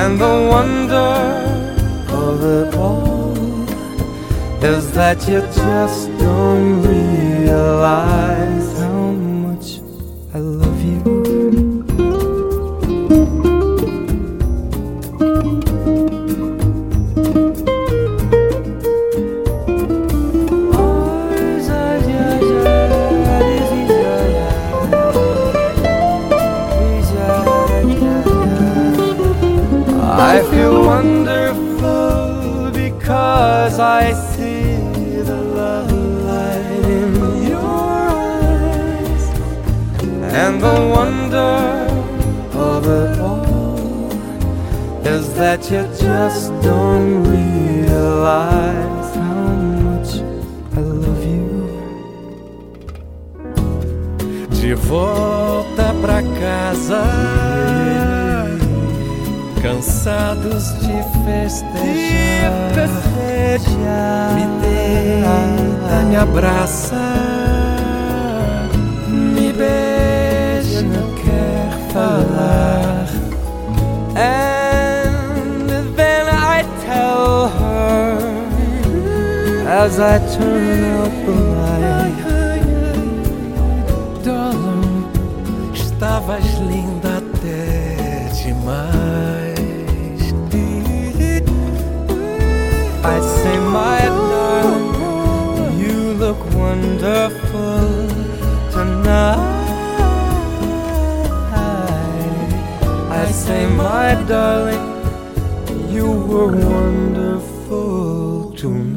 And 0.00 0.20
the 0.20 0.36
wonder 0.54 1.14
of 2.24 2.42
it 2.42 2.74
all 2.74 3.38
is 4.74 4.90
that 4.90 5.18
you 5.28 5.40
just 5.62 6.08
don't 6.18 6.82
realize 6.82 8.65
that 45.36 45.70
you 45.70 45.82
just 46.00 46.48
don't 46.62 47.22
realize 47.24 49.14
how 49.14 49.44
much 49.84 50.20
I 50.74 50.80
love 50.80 51.24
you. 51.24 51.68
De 54.50 54.74
volta 54.74 55.94
pra 56.00 56.22
casa. 56.40 57.04
cansados 59.66 60.64
de 60.78 61.02
festejar, 61.24 61.66
me 64.34 64.44
deita, 64.62 65.96
me 66.08 66.16
abraça, 66.16 66.94
me 69.10 69.52
beija, 69.52 70.82
não 70.82 71.14
quer 71.16 71.92
falar. 71.92 73.06
And 74.18 74.55
as 79.86 80.00
I 80.00 80.18
turn 80.36 80.84
out 80.98 81.14
the 81.26 81.34
light, 81.58 82.18
darling, 84.24 85.06
estavas 85.72 86.48
linda 86.70 87.12
até 87.22 87.60
demais. 88.34 89.54
I 93.14 93.16
say, 93.36 93.56
my 93.78 94.02
darling, 94.30 94.88
you 95.82 95.98
look 96.22 96.40
wonderful 96.64 97.86
tonight. 98.72 99.54
I 103.22 103.24
say, 103.30 103.62
my 103.84 104.08
darling, 104.26 104.86
you 105.94 106.08
were 106.30 106.50
wonderful 106.74 108.52
tonight. 108.56 108.95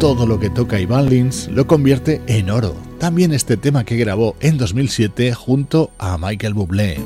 Todo 0.00 0.26
lo 0.26 0.40
que 0.40 0.48
toca 0.48 0.80
Ivan 0.80 1.10
Lins 1.10 1.46
lo 1.48 1.66
convierte 1.66 2.22
en 2.26 2.48
oro. 2.48 2.74
También 2.98 3.34
este 3.34 3.58
tema 3.58 3.84
que 3.84 3.98
grabó 3.98 4.34
en 4.40 4.56
2007 4.56 5.34
junto 5.34 5.90
a 5.98 6.16
Michael 6.16 6.54
Bublé. 6.54 6.98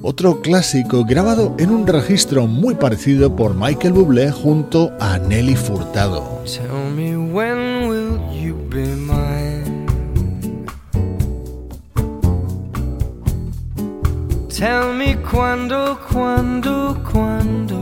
Otro 0.00 0.40
clásico 0.40 1.04
grabado 1.04 1.54
en 1.58 1.68
un 1.68 1.86
registro 1.86 2.46
muy 2.46 2.76
parecido 2.76 3.36
por 3.36 3.54
Michael 3.54 3.92
Bublé 3.92 4.32
junto 4.32 4.92
a 4.98 5.18
Nelly 5.18 5.56
Furtado. 5.56 6.42
Tell 14.60 14.92
me 14.92 15.16
quando, 15.16 15.96
quando, 15.96 16.94
quando. 17.10 17.80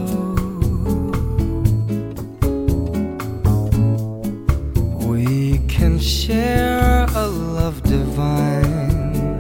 We 5.05 5.59
can 5.67 5.99
share 5.99 7.05
a 7.17 7.27
love 7.27 7.83
divine. 7.83 9.37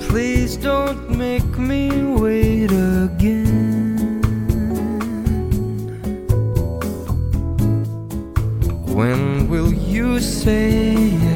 Please 0.00 0.56
don't 0.56 1.08
make 1.16 1.56
me 1.56 2.02
wait 2.02 2.72
again. 2.72 4.20
When 8.92 9.48
will 9.48 9.72
you 9.72 10.18
say 10.18 11.29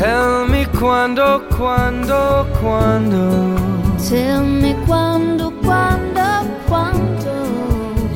Tell 0.00 0.48
me 0.48 0.64
quando, 0.78 1.40
quando, 1.50 2.46
quando. 2.58 3.98
Tell 4.08 4.42
me 4.42 4.74
quando, 4.86 5.50
quando, 5.62 6.48
quando. 6.66 7.32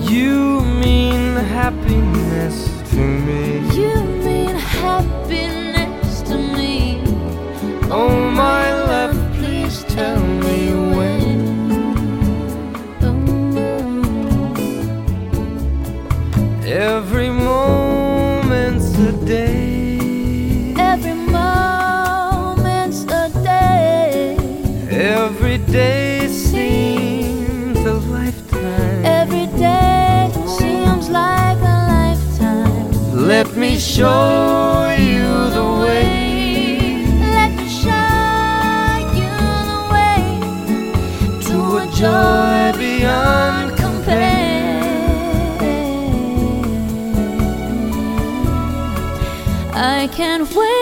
You 0.00 0.62
mean 0.80 1.36
happiness 1.36 2.70
to 2.88 2.96
me. 2.96 3.60
You 3.76 4.02
mean 4.24 4.56
happiness 4.56 6.22
to 6.22 6.38
me. 6.38 7.02
Oh, 7.90 8.08
oh 8.08 8.30
my 8.30 8.72
love, 8.88 9.18
please 9.34 9.84
tell 9.84 10.20
me 10.20 10.72
when. 10.96 11.42
Oh, 13.02 13.14
Every 16.64 17.28
moment's 17.28 18.96
a 18.98 19.12
day. 19.26 19.93
Day 25.74 26.28
seems 26.28 27.80
a 27.80 27.94
lifetime. 27.94 29.04
Every 29.04 29.46
day 29.58 30.30
seems 30.46 31.10
like 31.10 31.58
a 31.74 31.78
lifetime. 31.94 33.26
Let 33.26 33.56
me 33.56 33.76
show 33.76 34.94
you 35.10 35.30
the 35.58 35.66
way. 35.82 37.02
Let 37.38 37.50
me 37.58 37.66
show 37.82 38.14
you 39.20 39.34
the 39.72 39.80
way 39.94 40.22
to 41.46 41.56
a 41.82 41.86
joy 42.02 42.78
beyond 42.78 43.66
compare. 43.76 44.78
I 49.74 50.08
can't 50.18 50.48
wait 50.54 50.73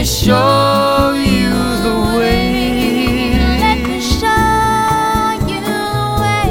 me 0.00 0.06
show 0.06 1.12
you 1.12 1.52
the 1.86 1.96
way. 2.16 3.36
Let 3.64 3.78
me 3.86 4.00
show 4.00 5.36
you 5.50 5.58
the 5.72 5.88
way 6.22 6.48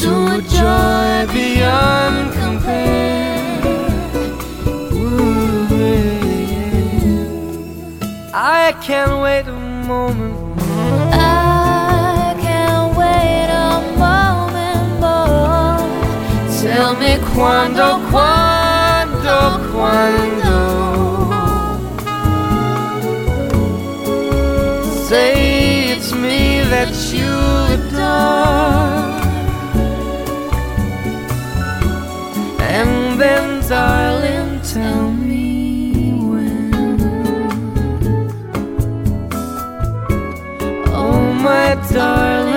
to 0.00 0.10
a 0.34 0.38
joy 0.58 1.10
beyond 1.32 2.18
compare. 2.34 3.62
Ooh, 4.92 5.68
yeah. 5.80 6.74
I 8.34 8.74
can't 8.82 9.16
wait 9.22 9.46
a 9.46 9.58
moment. 9.88 10.36
I 11.14 12.36
can't 12.44 12.90
wait 13.00 13.48
a 13.64 13.74
moment 14.04 14.86
more. 15.00 15.80
Tell 16.60 16.92
me 17.02 17.12
quando, 17.32 17.86
quando, 18.10 19.36
quando. 19.72 20.47
That 26.70 26.92
you 27.12 27.32
adore. 27.74 29.08
And 32.60 33.20
then, 33.20 33.66
darling, 33.68 34.60
tell 34.62 35.10
me 35.10 36.12
when. 36.30 36.74
Oh, 40.88 41.32
my 41.46 41.74
darling, 41.90 42.47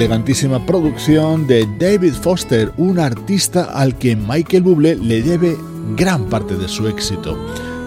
Elegantísima 0.00 0.64
producción 0.64 1.46
de 1.46 1.68
David 1.78 2.14
Foster, 2.14 2.72
un 2.78 2.98
artista 2.98 3.64
al 3.64 3.98
que 3.98 4.16
Michael 4.16 4.62
Bublé 4.62 4.96
le 4.96 5.20
debe 5.20 5.58
gran 5.94 6.24
parte 6.30 6.56
de 6.56 6.68
su 6.68 6.88
éxito. 6.88 7.36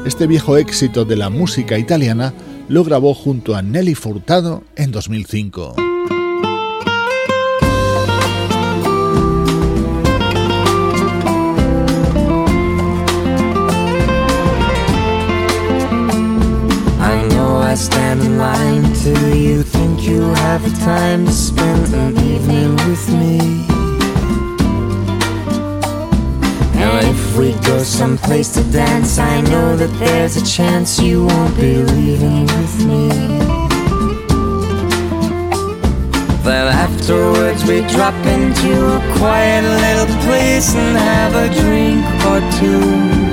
Este 0.05 0.27
viejo 0.27 0.57
éxito 0.57 1.05
de 1.05 1.15
la 1.15 1.31
música 1.31 1.75
italiana 1.75 2.31
lo 2.69 2.83
grabó 2.83 3.15
junto 3.15 3.55
a 3.55 3.63
Nelly 3.63 3.95
Furtado 3.95 4.61
en 4.75 4.91
2005. 4.91 5.82
The 20.63 20.69
time 20.79 21.25
to 21.25 21.31
spend 21.31 21.93
an 21.93 22.17
evening 22.23 22.75
with 22.87 23.09
me. 23.09 23.37
Now, 26.79 26.99
if 26.99 27.37
we 27.37 27.51
go 27.67 27.83
someplace 27.83 28.53
to 28.53 28.63
dance, 28.71 29.19
I 29.19 29.41
know 29.41 29.75
that 29.75 29.91
there's 29.99 30.37
a 30.37 30.45
chance 30.45 30.99
you 30.99 31.25
won't 31.25 31.55
be 31.57 31.75
leaving 31.75 32.45
with 32.45 32.85
me. 32.85 33.09
Then 36.43 36.67
afterwards, 36.67 37.65
we 37.65 37.81
drop 37.87 38.15
into 38.25 38.73
a 38.97 39.17
quiet 39.17 39.63
little 39.85 40.15
place 40.23 40.75
and 40.75 40.97
have 40.97 41.35
a 41.35 41.47
drink 41.59 42.05
or 42.31 42.39
two. 42.59 43.32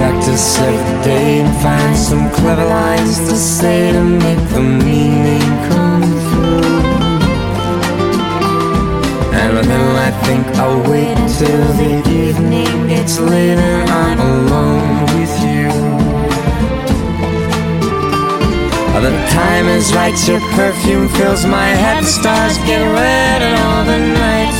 Practice 0.00 0.58
every 0.58 1.04
day 1.04 1.40
and 1.40 1.52
find 1.62 1.94
some 1.94 2.30
clever 2.30 2.64
lines 2.64 3.18
to 3.28 3.36
say 3.36 3.92
to 3.92 4.02
make 4.02 4.42
the 4.56 4.62
meaning 4.62 5.48
come 5.68 6.04
through. 6.28 6.80
And 9.42 9.52
then 9.70 9.88
I 10.08 10.10
think 10.24 10.42
I'll 10.62 10.82
wait 10.90 11.18
till 11.38 11.66
the 11.80 11.92
evening 12.24 12.88
gets 12.88 13.20
late 13.20 13.60
and 13.72 13.90
I'm 13.90 14.18
alone 14.32 15.00
with 15.14 15.34
you. 15.48 15.68
The 19.06 19.14
time 19.42 19.66
is 19.78 19.92
right, 19.94 20.16
your 20.28 20.40
perfume 20.56 21.08
fills 21.08 21.44
my 21.46 21.70
head, 21.82 22.04
the 22.04 22.06
stars 22.06 22.56
get 22.68 22.82
red 23.00 23.40
and 23.48 23.56
all 23.64 23.84
the 23.92 23.98
nights 24.22 24.59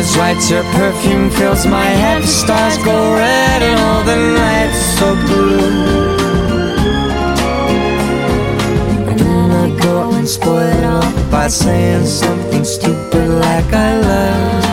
Is 0.00 0.16
right, 0.16 0.40
your 0.50 0.64
perfume 0.72 1.28
fills 1.30 1.66
my 1.66 1.84
head. 1.84 2.22
The 2.22 2.26
stars 2.26 2.76
go 2.78 2.96
red 3.14 3.62
and 3.62 3.78
all 3.86 4.02
the 4.10 4.18
nights 4.42 4.80
so 4.98 5.08
blue. 5.26 5.60
And 9.08 9.18
then 9.20 9.50
I 9.64 9.68
go 9.78 10.10
and 10.12 10.26
spoil 10.26 10.58
it 10.58 10.84
all 10.84 11.30
by 11.30 11.48
saying 11.48 12.06
something 12.06 12.64
stupid 12.64 13.28
like 13.28 13.72
I 13.72 14.00
love 14.00 14.69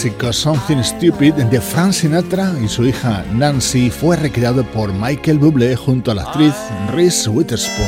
clásico 0.00 0.32
Something 0.32 0.82
Stupid 0.82 1.34
de 1.34 1.60
Frank 1.60 1.92
Sinatra 1.92 2.54
y 2.64 2.68
su 2.68 2.86
hija 2.86 3.22
Nancy 3.34 3.90
fue 3.90 4.16
recreado 4.16 4.64
por 4.64 4.94
Michael 4.94 5.38
Bublé 5.38 5.76
junto 5.76 6.10
a 6.10 6.14
la 6.14 6.22
actriz 6.22 6.54
Reese 6.90 7.28
Witherspoon. 7.28 7.86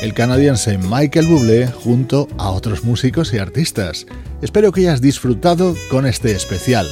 El 0.00 0.14
canadiense 0.14 0.78
Michael 0.78 1.26
Bublé 1.26 1.66
junto 1.66 2.28
a 2.38 2.50
otros 2.50 2.84
músicos 2.84 3.34
y 3.34 3.38
artistas. 3.38 4.06
Espero 4.40 4.70
que 4.70 4.82
hayas 4.82 5.00
disfrutado 5.00 5.74
con 5.90 6.06
este 6.06 6.30
especial. 6.30 6.86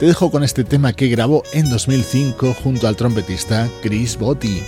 Te 0.00 0.06
dejo 0.06 0.30
con 0.30 0.42
este 0.42 0.64
tema 0.64 0.94
que 0.94 1.08
grabó 1.08 1.42
en 1.52 1.68
2005 1.68 2.54
junto 2.64 2.88
al 2.88 2.96
trompetista 2.96 3.68
Chris 3.82 4.16
Botti. 4.16 4.62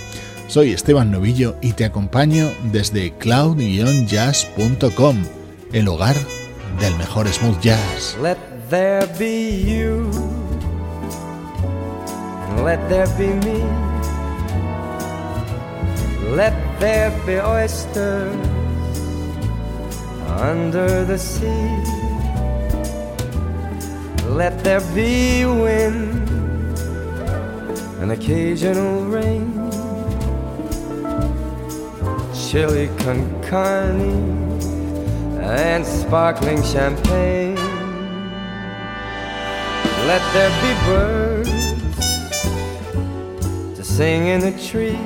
Soy 0.47 0.73
Esteban 0.73 1.09
Novillo 1.09 1.55
y 1.59 1.73
te 1.73 1.85
acompaño 1.85 2.51
desde 2.71 3.13
cloud-jazz.com, 3.13 5.23
el 5.71 5.87
hogar 5.87 6.15
del 6.79 6.95
mejor 6.97 7.27
smooth 7.27 7.59
jazz. 7.61 8.15
Let 8.21 8.37
there 8.69 9.07
be 9.17 9.63
you, 9.63 10.11
let 12.63 12.77
there 12.87 13.07
be 13.17 13.29
me. 13.43 13.59
Let 16.35 16.53
there 16.79 17.11
be 17.25 17.41
oysters 17.41 18.35
under 20.39 21.03
the 21.07 21.17
sea. 21.17 22.02
Let 24.29 24.63
there 24.63 24.81
be 24.95 25.45
wind 25.45 26.29
and 28.01 28.11
occasional 28.11 29.05
rain. 29.05 29.53
Chili 32.33 32.89
con 32.99 33.41
carne 33.43 34.59
and 35.41 35.85
sparkling 35.85 36.61
champagne. 36.63 37.55
Let 40.07 40.21
there 40.33 40.53
be 40.61 40.73
birds 40.85 41.49
to 43.77 43.83
sing 43.83 44.27
in 44.27 44.41
the 44.41 44.51
trees. 44.69 44.99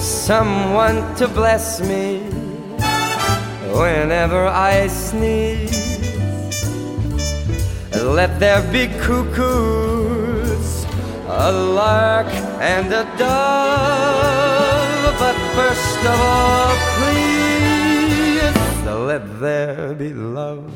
Someone 0.00 1.14
to 1.16 1.28
bless 1.28 1.80
me 1.80 2.18
whenever 3.72 4.46
I 4.46 4.88
sneeze. 4.88 5.87
Let 7.98 8.38
there 8.38 8.62
be 8.70 8.86
cuckoos, 9.00 10.86
a 11.26 11.50
lark, 11.50 12.28
and 12.60 12.92
a 12.92 13.02
dove. 13.18 15.18
But 15.18 15.34
first 15.58 15.98
of 16.06 16.20
all, 16.20 16.76
please, 16.96 18.54
Let 18.86 19.40
there 19.40 19.94
be 19.94 20.14
love. 20.14 20.70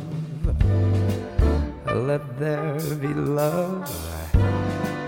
Let 1.87 2.39
there 2.39 2.81
be 3.01 3.15
love. 3.15 3.89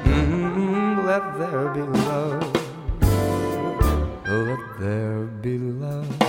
Mm, 0.05 1.05
let 1.05 1.39
there 1.39 1.69
be 1.75 1.83
love. 1.83 2.53
Let 4.27 4.61
there 4.79 5.25
be 5.43 5.59
love. 5.59 6.24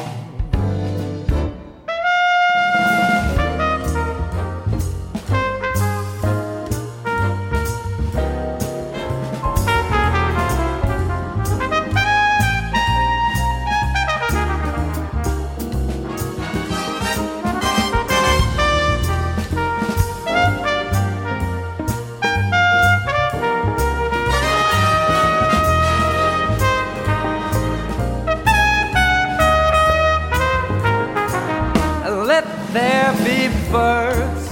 There 32.76 33.14
be 33.24 33.48
birds 33.72 34.50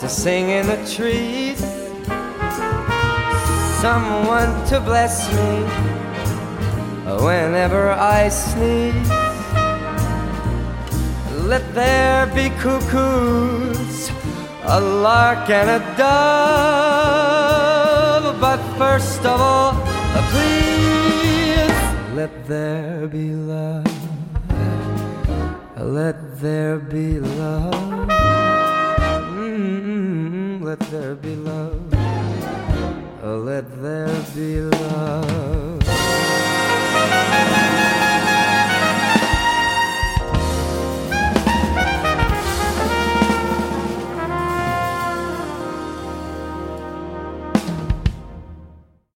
to 0.00 0.08
sing 0.08 0.48
in 0.50 0.66
the 0.66 0.76
trees. 0.92 1.60
Someone 3.80 4.52
to 4.66 4.80
bless 4.80 5.30
me 5.32 5.64
whenever 7.24 7.90
I 7.92 8.28
sneeze. 8.28 9.10
Let 11.46 11.64
there 11.74 12.26
be 12.34 12.50
cuckoos, 12.58 14.10
a 14.64 14.80
lark 14.80 15.48
and 15.48 15.70
a 15.70 15.80
dove. 15.96 17.22
But 18.40 18.60
first 18.76 19.24
of 19.24 19.40
all, 19.40 19.74
please 20.32 21.78
let 22.16 22.32
there 22.48 23.06
be 23.06 23.32
love. 23.34 23.86
Let 25.76 26.31
there 26.42 26.76
be 26.76 27.20
love. 27.20 27.72
Mm, 29.38 30.60
let 30.60 30.80
there 30.90 31.14
be 31.14 31.36
love. 31.36 31.92
Let 33.22 33.80
there 33.80 34.22
be 34.34 34.60
love. 34.62 35.71